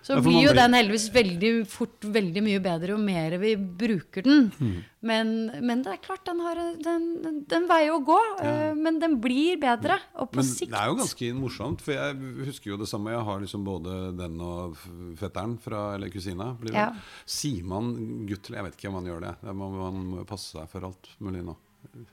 Så 0.00 0.16
Ja, 0.16 0.20
blir 0.24 0.46
jo 0.46 0.52
den 0.56 0.72
heldigvis 0.72 1.10
veldig 1.12 1.50
fort 1.68 2.06
veldig 2.08 2.40
mye 2.44 2.60
bedre 2.64 2.94
jo 2.94 3.00
mer 3.02 3.36
vi 3.42 3.52
bruker 3.56 4.24
den. 4.24 4.46
Mm. 4.56 4.78
Men, 5.04 5.32
men 5.60 5.82
det 5.84 5.92
er 5.92 6.00
klart, 6.00 6.22
den 6.24 6.40
har 6.44 6.60
den, 6.80 7.66
vei 7.68 7.82
å 7.92 7.98
gå. 8.04 8.16
Ja. 8.40 8.72
Men 8.76 8.96
den 9.02 9.18
blir 9.20 9.60
bedre. 9.60 9.98
Og 10.16 10.32
på 10.32 10.40
Men 10.40 10.48
sikt 10.48 10.72
det 10.72 10.80
er 10.80 10.88
jo 10.88 10.98
ganske 11.02 11.30
morsomt, 11.36 11.84
for 11.84 11.96
jeg 11.96 12.32
husker 12.48 12.72
jo 12.72 12.80
det 12.80 12.88
samme. 12.88 13.12
Jeg 13.12 13.26
har 13.28 13.44
liksom 13.44 13.66
både 13.66 13.98
den 14.16 14.40
og 14.44 14.80
fetteren 15.20 15.58
fra, 15.60 15.90
eller 15.98 16.12
kusina. 16.12 16.54
Blir 16.60 16.72
det. 16.72 16.86
Ja. 16.86 17.26
Sier 17.28 17.68
man 17.68 17.92
gutt 18.28 18.48
eller 18.48 18.62
Jeg 18.62 18.70
vet 18.70 18.80
ikke 18.80 18.92
om 18.92 19.00
man 19.02 19.12
gjør 19.12 19.26
det. 19.28 19.34
det 19.44 19.56
man 19.60 20.04
må 20.14 20.24
passe 20.28 20.56
seg 20.56 20.72
for 20.72 20.88
alt 20.88 21.12
mulig 21.20 21.44
nå. 21.44 21.58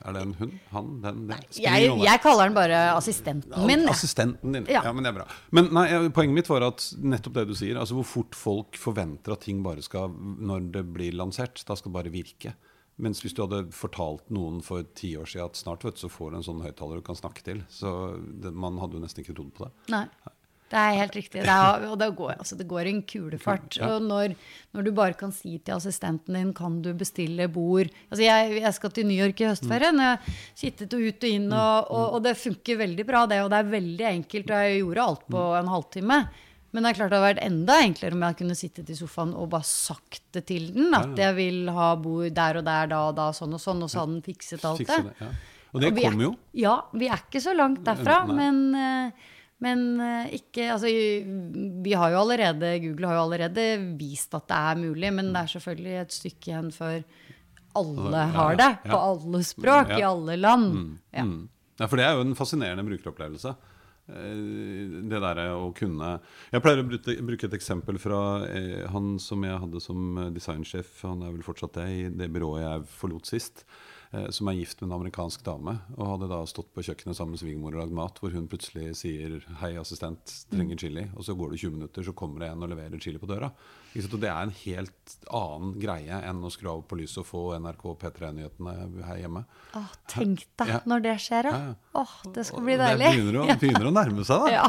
Er 0.05 0.15
det 0.15 0.21
en 0.21 0.33
hund? 0.39 0.53
Han? 0.73 0.87
Den? 1.03 1.19
Det 1.29 1.37
jeg, 1.61 1.89
jeg 2.01 2.21
kaller 2.23 2.49
den 2.49 2.55
bare 2.57 2.79
assistenten 2.95 3.67
min. 3.69 3.85
Assistenten 3.91 4.55
din. 4.55 4.69
Ja. 4.71 4.83
Ja. 4.87 4.93
men 4.95 5.05
det 5.05 5.11
er 5.11 5.17
bra. 5.19 5.27
Men 5.55 5.69
nei, 5.75 5.85
poenget 6.15 6.37
mitt 6.39 6.49
var 6.51 6.65
at 6.69 6.85
nettopp 7.01 7.37
det 7.39 7.45
du 7.51 7.53
sier, 7.57 7.77
altså 7.79 7.99
hvor 7.99 8.07
fort 8.07 8.37
folk 8.37 8.79
forventer 8.79 9.35
at 9.35 9.45
ting 9.45 9.61
bare 9.65 9.83
skal 9.85 10.11
Når 10.11 10.71
det 10.77 10.85
blir 10.95 11.15
lansert, 11.17 11.61
da 11.67 11.77
skal 11.77 11.91
det 11.91 11.97
bare 11.99 12.13
virke. 12.13 12.55
Mens 12.97 13.21
hvis 13.21 13.35
du 13.37 13.43
hadde 13.43 13.67
fortalt 13.77 14.31
noen 14.33 14.63
for 14.65 14.85
ti 14.97 15.11
år 15.19 15.29
siden 15.29 15.51
at 15.51 15.59
snart 15.59 15.83
vet 15.85 15.99
du, 15.99 16.01
så 16.01 16.09
får 16.09 16.31
du 16.33 16.39
en 16.39 16.47
sånn 16.47 16.63
høyttaler 16.65 16.97
du 16.97 17.05
kan 17.05 17.19
snakke 17.19 17.43
til, 17.45 17.61
så 17.69 17.91
det, 18.17 18.49
man 18.57 18.79
hadde 18.81 18.97
jo 18.97 19.03
nesten 19.03 19.21
ikke 19.21 19.35
trodd 19.37 19.51
på 19.53 19.67
det. 19.67 19.73
Nei. 19.93 20.07
Det 20.67 20.75
er 20.77 20.97
helt 20.99 21.13
riktig. 21.15 21.41
Det, 21.45 21.53
er, 21.53 21.85
og 21.87 21.97
det 22.01 22.09
går, 22.17 22.33
altså 22.41 22.57
det 22.59 22.65
går 22.67 22.89
en 22.89 23.01
kulefart. 23.07 23.77
Og 23.87 24.01
når, 24.03 24.33
når 24.75 24.83
du 24.83 24.91
bare 24.91 25.13
kan 25.15 25.31
si 25.31 25.53
til 25.63 25.75
assistenten 25.77 26.35
din 26.35 26.49
kan 26.57 26.81
du 26.83 26.89
bestille 26.93 27.47
bord 27.47 27.87
altså 28.11 28.23
jeg, 28.25 28.57
jeg 28.61 28.73
skal 28.75 28.91
til 28.91 29.07
New 29.07 29.15
York 29.15 29.39
i 29.39 29.47
høstferien. 29.47 29.95
Jeg 30.03 30.17
har 30.17 30.41
sittet 30.59 30.93
og 30.97 31.05
ut 31.07 31.23
og 31.23 31.29
inn, 31.29 31.47
og, 31.53 31.87
og, 31.91 32.17
og 32.17 32.25
det 32.27 32.35
funker 32.41 32.81
veldig 32.83 33.05
bra, 33.07 33.23
det. 33.31 33.39
Og 33.45 33.49
det 33.53 33.61
er 33.61 33.71
veldig 33.77 34.09
enkelt. 34.11 34.51
Og 34.51 34.65
jeg 34.67 34.81
gjorde 34.83 35.05
alt 35.07 35.23
på 35.37 35.45
en 35.61 35.71
halvtime. 35.71 36.19
Men 36.75 36.83
det 36.83 36.89
er 36.91 36.97
klart 36.97 37.09
det 37.13 37.17
hadde 37.17 37.29
vært 37.29 37.45
enda 37.47 37.75
enklere 37.81 38.13
om 38.17 38.23
jeg 38.27 38.35
kunne 38.41 38.55
sittet 38.59 38.89
i 38.91 38.95
sofaen 38.99 39.31
og 39.39 39.47
bare 39.53 39.65
sagt 39.65 40.19
det 40.35 40.43
til 40.51 40.67
den. 40.75 40.91
At 40.93 41.15
jeg 41.17 41.37
vil 41.39 41.71
ha 41.73 41.93
bord 41.95 42.35
der 42.35 42.59
og 42.59 42.67
der, 42.67 42.91
da 42.91 42.99
og 43.07 43.15
da, 43.17 43.29
sånn 43.33 43.55
og 43.55 43.63
sånn. 43.63 43.85
Og 43.87 43.89
så 43.89 44.03
hadde 44.03 44.17
den 44.17 44.25
fikset 44.27 44.67
alt 44.67 44.83
det. 44.83 45.31
Og 45.73 45.81
det 45.81 45.93
er- 45.93 45.97
kommer 46.09 46.23
jo. 46.27 46.33
Ja, 46.59 46.75
vi 46.93 47.07
er 47.07 47.23
ikke 47.23 47.39
så 47.43 47.55
langt 47.55 47.81
derfra, 47.87 48.19
men, 48.27 48.61
eh, 48.75 49.11
men 49.63 49.79
eh, 50.03 50.33
ikke 50.37 50.67
Altså, 50.73 50.89
vi 51.83 51.93
har 51.97 52.11
jo 52.13 52.19
allerede 52.21 52.73
Google 52.83 53.07
har 53.09 53.17
jo 53.17 53.23
allerede 53.27 53.63
vist 53.97 54.35
at 54.37 54.47
det 54.51 54.57
er 54.71 54.81
mulig, 54.83 55.13
men 55.13 55.31
det 55.33 55.41
er 55.43 55.53
selvfølgelig 55.55 55.95
et 56.01 56.17
stykke 56.17 56.51
igjen 56.51 56.69
før 56.75 56.99
alle 57.77 58.21
har 58.33 58.55
det. 58.57 58.69
På 58.89 58.97
alle 58.97 59.43
språk, 59.45 59.91
i 59.97 60.03
alle 60.05 60.37
land. 60.39 60.69
Ja. 61.13 61.25
Mm. 61.25 61.49
Ja, 61.77 61.85
for 61.85 61.99
det 61.99 62.05
er 62.07 62.15
jo 62.17 62.23
en 62.25 62.37
fascinerende 62.37 62.85
brukeropplevelse. 62.87 63.51
Eh, 64.07 65.03
Det 65.11 65.19
derre 65.19 65.49
å 65.59 65.67
kunne 65.75 66.13
Jeg 66.53 66.63
pleier 66.63 66.79
å 66.81 66.87
bruke, 66.87 67.45
et 67.49 67.57
eksempel 67.57 67.99
fra 68.01 68.21
eh, 68.47 68.85
han 68.89 69.17
som 69.19 69.43
jeg 69.45 69.59
hadde 69.61 69.81
som 69.83 70.15
designsjef. 70.33 71.03
Han 71.05 71.21
er 71.27 71.35
vel 71.35 71.45
fortsatt 71.45 71.77
det 71.77 71.87
i 71.91 72.01
det 72.09 72.31
byrået 72.33 72.63
jeg 72.63 72.87
forlot 72.97 73.29
sist. 73.29 73.65
Eh, 74.13 74.29
Som 74.29 74.47
er 74.47 74.57
gift 74.59 74.81
med 74.81 74.89
en 74.91 74.99
amerikansk 74.99 75.43
dame. 75.43 75.79
Og 75.97 76.07
hadde 76.13 76.29
da 76.31 76.41
stått 76.45 76.73
på 76.73 76.83
kjøkkenet 76.85 77.15
sammen 77.17 77.35
med 77.35 77.41
svigermor 77.41 77.75
og 77.75 77.81
lagd 77.83 77.95
mat, 77.97 78.19
hvor 78.21 78.31
hun 78.31 78.47
plutselig 78.47 78.95
sier 78.95 79.39
'Hei, 79.59 79.75
assistent, 79.79 80.45
trenger 80.51 80.75
chili'. 80.77 81.09
Og 81.17 81.23
så 81.25 81.35
går 81.37 81.51
det 81.51 81.59
20 81.59 81.71
minutter, 81.77 82.03
så 82.03 82.13
kommer 82.15 82.39
det 82.39 82.51
en 82.51 82.63
og 82.63 82.69
leverer 82.69 82.99
chili 82.99 83.17
på 83.19 83.27
døra. 83.27 83.51
Og 83.97 84.19
det 84.21 84.29
er 84.29 84.43
en 84.43 84.51
helt 84.51 85.13
annen 85.33 85.79
greie 85.81 86.13
enn 86.21 86.43
å 86.43 86.51
skru 86.53 86.69
av 86.69 86.83
på 86.87 86.97
lyset 86.99 87.17
og 87.23 87.25
få 87.25 87.41
NRK 87.57 87.95
P3-nyhetene 87.97 89.05
her 89.07 89.17
hjemme. 89.23 89.45
Åh, 89.73 89.87
tenk 90.07 90.45
deg 90.59 90.67
Ja. 90.67 90.79
når 90.85 91.01
det 91.01 91.15
skjer, 91.19 91.43
da. 91.43 91.49
Ja. 91.49 91.75
Åh, 91.95 92.33
det 92.33 92.45
skal 92.45 92.61
bli 92.61 92.77
bli 92.77 92.77
Det 92.77 92.99
deilig. 92.99 93.09
begynner 93.15 93.39
å, 93.41 93.59
begynner 93.63 93.87
å 93.89 93.93
nærme 93.95 94.23
seg, 94.27 94.45
da. 94.45 94.47
Ja. 94.51 94.67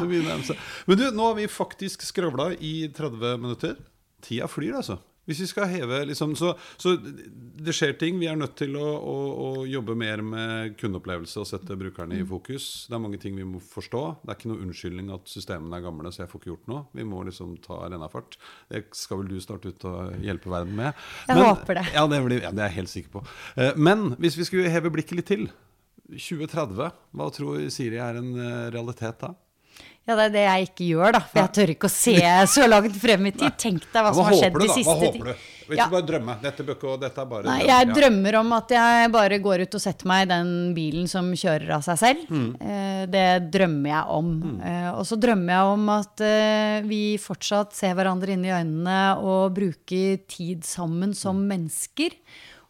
Men 0.87 0.97
du, 0.97 1.11
nå 1.11 1.27
har 1.27 1.35
vi 1.35 1.45
faktisk 1.47 2.01
skravla 2.01 2.53
i 2.57 2.87
30 2.89 3.37
minutter. 3.37 3.77
Tida 4.21 4.47
flyr, 4.47 4.79
altså. 4.81 4.97
Hvis 5.29 5.43
vi 5.43 5.47
skal 5.51 5.69
heve 5.69 6.01
liksom, 6.09 6.33
så, 6.39 6.55
så 6.81 6.95
det 6.97 7.75
skjer 7.77 7.93
ting. 8.01 8.17
Vi 8.19 8.27
er 8.31 8.35
nødt 8.39 8.55
til 8.57 8.73
å, 8.79 8.83
å, 8.97 9.15
å 9.45 9.49
jobbe 9.69 9.93
mer 9.99 10.23
med 10.25 10.75
kundeopplevelse 10.81 11.39
og 11.43 11.47
sette 11.49 11.77
brukerne 11.77 12.17
Mm. 12.17 12.23
i 12.23 12.27
fokus. 12.27 12.65
Det 12.89 12.95
er 12.97 13.03
mange 13.03 13.19
ting 13.21 13.35
vi 13.37 13.45
må 13.45 13.59
forstå. 13.61 14.01
Det 14.25 14.33
er 14.33 14.39
ikke 14.39 14.49
noe 14.49 14.63
unnskyldning 14.65 15.11
at 15.13 15.29
systemene 15.29 15.77
er 15.77 15.85
gamle, 15.85 16.09
så 16.11 16.23
jeg 16.23 16.31
får 16.31 16.41
ikke 16.41 16.49
gjort 16.53 16.69
noe. 16.73 16.81
Vi 16.97 17.05
må 17.05 17.21
liksom 17.27 17.53
ta 17.61 17.77
rennafart. 17.85 18.39
Det 18.73 18.83
skal 18.97 19.21
vel 19.21 19.29
du 19.29 19.37
starte 19.45 19.69
ut 19.69 19.85
og 19.85 20.15
hjelpe 20.25 20.49
verden 20.49 20.73
med. 20.79 20.97
Jeg 21.29 21.37
håper 21.45 21.77
det. 21.81 21.85
Ja, 21.93 22.07
det, 22.09 22.19
blir, 22.25 22.41
ja, 22.41 22.49
det 22.51 22.65
er 22.65 22.71
jeg 22.73 22.79
helt 22.81 22.93
sikker 22.95 23.13
på. 23.19 23.25
Eh, 23.61 23.75
Men 23.77 24.15
hvis 24.17 24.39
vi 24.41 24.47
skulle 24.49 24.73
heve 24.73 24.89
blikket 24.97 25.19
litt 25.21 25.29
til 25.29 25.45
2030, 26.09 26.89
hva 27.13 27.27
tror 27.35 27.61
Siri 27.73 27.99
er 28.01 28.17
en 28.19 28.31
eh, 28.39 28.69
realitet 28.73 29.19
da? 29.21 29.35
Ja, 30.09 30.15
det 30.17 30.23
er 30.25 30.33
det 30.33 30.43
jeg 30.47 30.67
ikke 30.71 30.87
gjør, 30.89 31.11
da. 31.13 31.19
For 31.29 31.39
jeg 31.43 31.53
tør 31.59 31.71
ikke 31.75 31.85
å 31.85 31.93
se 31.93 32.17
så 32.49 32.65
langt 32.67 32.95
frem 32.97 33.29
i 33.29 33.31
tid. 33.37 33.53
Tenk 33.61 33.83
deg 33.93 34.01
hva 34.07 34.11
som 34.17 34.25
har 34.25 34.33
skjedd 34.39 34.55
du, 34.57 34.59
de 34.65 34.69
siste 34.73 34.89
Hva 34.89 34.97
håper 35.05 35.19
du 35.21 35.29
du? 35.29 35.47
Hvis 35.69 35.77
Ja. 35.77 35.85
du 35.85 35.91
bare 35.93 36.05
drømmer 36.09 36.39
Dette 36.41 36.63
bør 36.65 36.75
ikke, 36.79 36.87
og 36.95 36.99
dette 37.03 37.21
er 37.21 37.25
bare 37.29 37.43
Nei, 37.45 37.59
drøm. 37.59 37.67
jeg 37.69 37.87
Ja. 37.87 37.93
drømmer 37.93 38.35
om 38.39 38.53
at 38.57 38.69
jeg 38.73 39.11
bare 39.13 39.37
går 39.39 39.61
ut 39.67 39.75
og 39.77 39.81
setter 39.83 40.07
meg 40.09 40.23
i 40.25 40.29
den 40.33 40.73
bilen 40.73 41.07
som 41.07 41.27
kjører 41.31 41.69
av 41.75 41.83
seg 41.85 41.97
selv. 42.01 42.25
Mm. 42.27 42.55
Eh, 42.59 43.05
Det 43.05 43.51
drømmer 43.53 43.89
jeg 43.93 44.05
om. 44.09 44.31
Mm. 44.41 44.97
Og 44.97 45.05
så 45.05 45.15
drømmer 45.21 45.53
jeg 45.53 45.73
om 45.77 45.89
at 45.89 46.21
eh, 46.25 46.81
vi 46.89 47.17
fortsatt 47.21 47.71
ser 47.77 47.93
hverandre 47.93 48.29
inn 48.33 48.43
i 48.45 48.49
øynene 48.49 49.21
og 49.21 49.53
bruker 49.53 50.17
tid 50.27 50.61
sammen 50.65 51.13
som 51.15 51.37
Mm. 51.37 51.47
mennesker. 51.69 52.11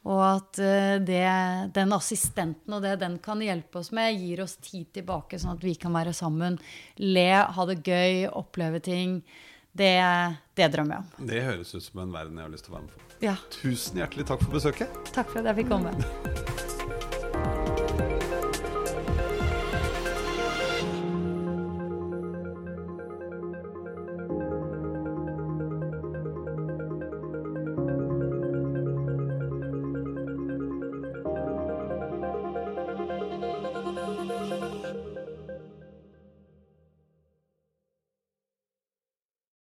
Og 0.08 0.22
at 0.24 0.60
eh, 0.64 0.96
det, 1.04 1.26
den 1.76 1.92
assistenten 1.96 2.78
og 2.78 2.86
det 2.86 2.96
den 3.02 3.18
kan 3.24 3.42
hjelpe 3.44 3.82
oss 3.82 3.92
med, 3.92 4.16
gir 4.16 4.46
oss 4.46 4.56
tid 4.64 4.88
tilbake, 4.96 5.40
sånn 5.42 5.58
at 5.58 5.66
vi 5.66 5.76
kan 5.76 5.94
være 5.96 6.16
sammen, 6.16 6.56
le, 7.04 7.28
ha 7.56 7.68
det 7.68 7.82
gøy, 7.84 8.24
oppleve 8.32 8.80
ting. 8.86 9.20
Det, 9.76 9.92
det 10.58 10.72
drømmer 10.74 10.98
jeg 10.98 11.04
om. 11.20 11.28
Det 11.30 11.44
høres 11.46 11.76
ut 11.76 11.84
som 11.86 12.02
en 12.06 12.16
verden 12.16 12.40
jeg 12.40 12.48
har 12.48 12.56
lyst 12.56 12.68
til 12.70 12.74
å 12.74 12.80
være 12.80 12.88
med 12.88 12.96
på. 12.96 13.06
Ja, 13.20 13.36
Tusen 13.60 14.00
hjertelig 14.00 14.30
takk 14.32 14.48
for 14.48 14.56
besøket. 14.56 15.00
takk 15.12 15.30
for 15.34 15.44
at 15.44 15.52
jeg 15.52 15.62
fikk 15.64 15.74
komme. 15.76 16.69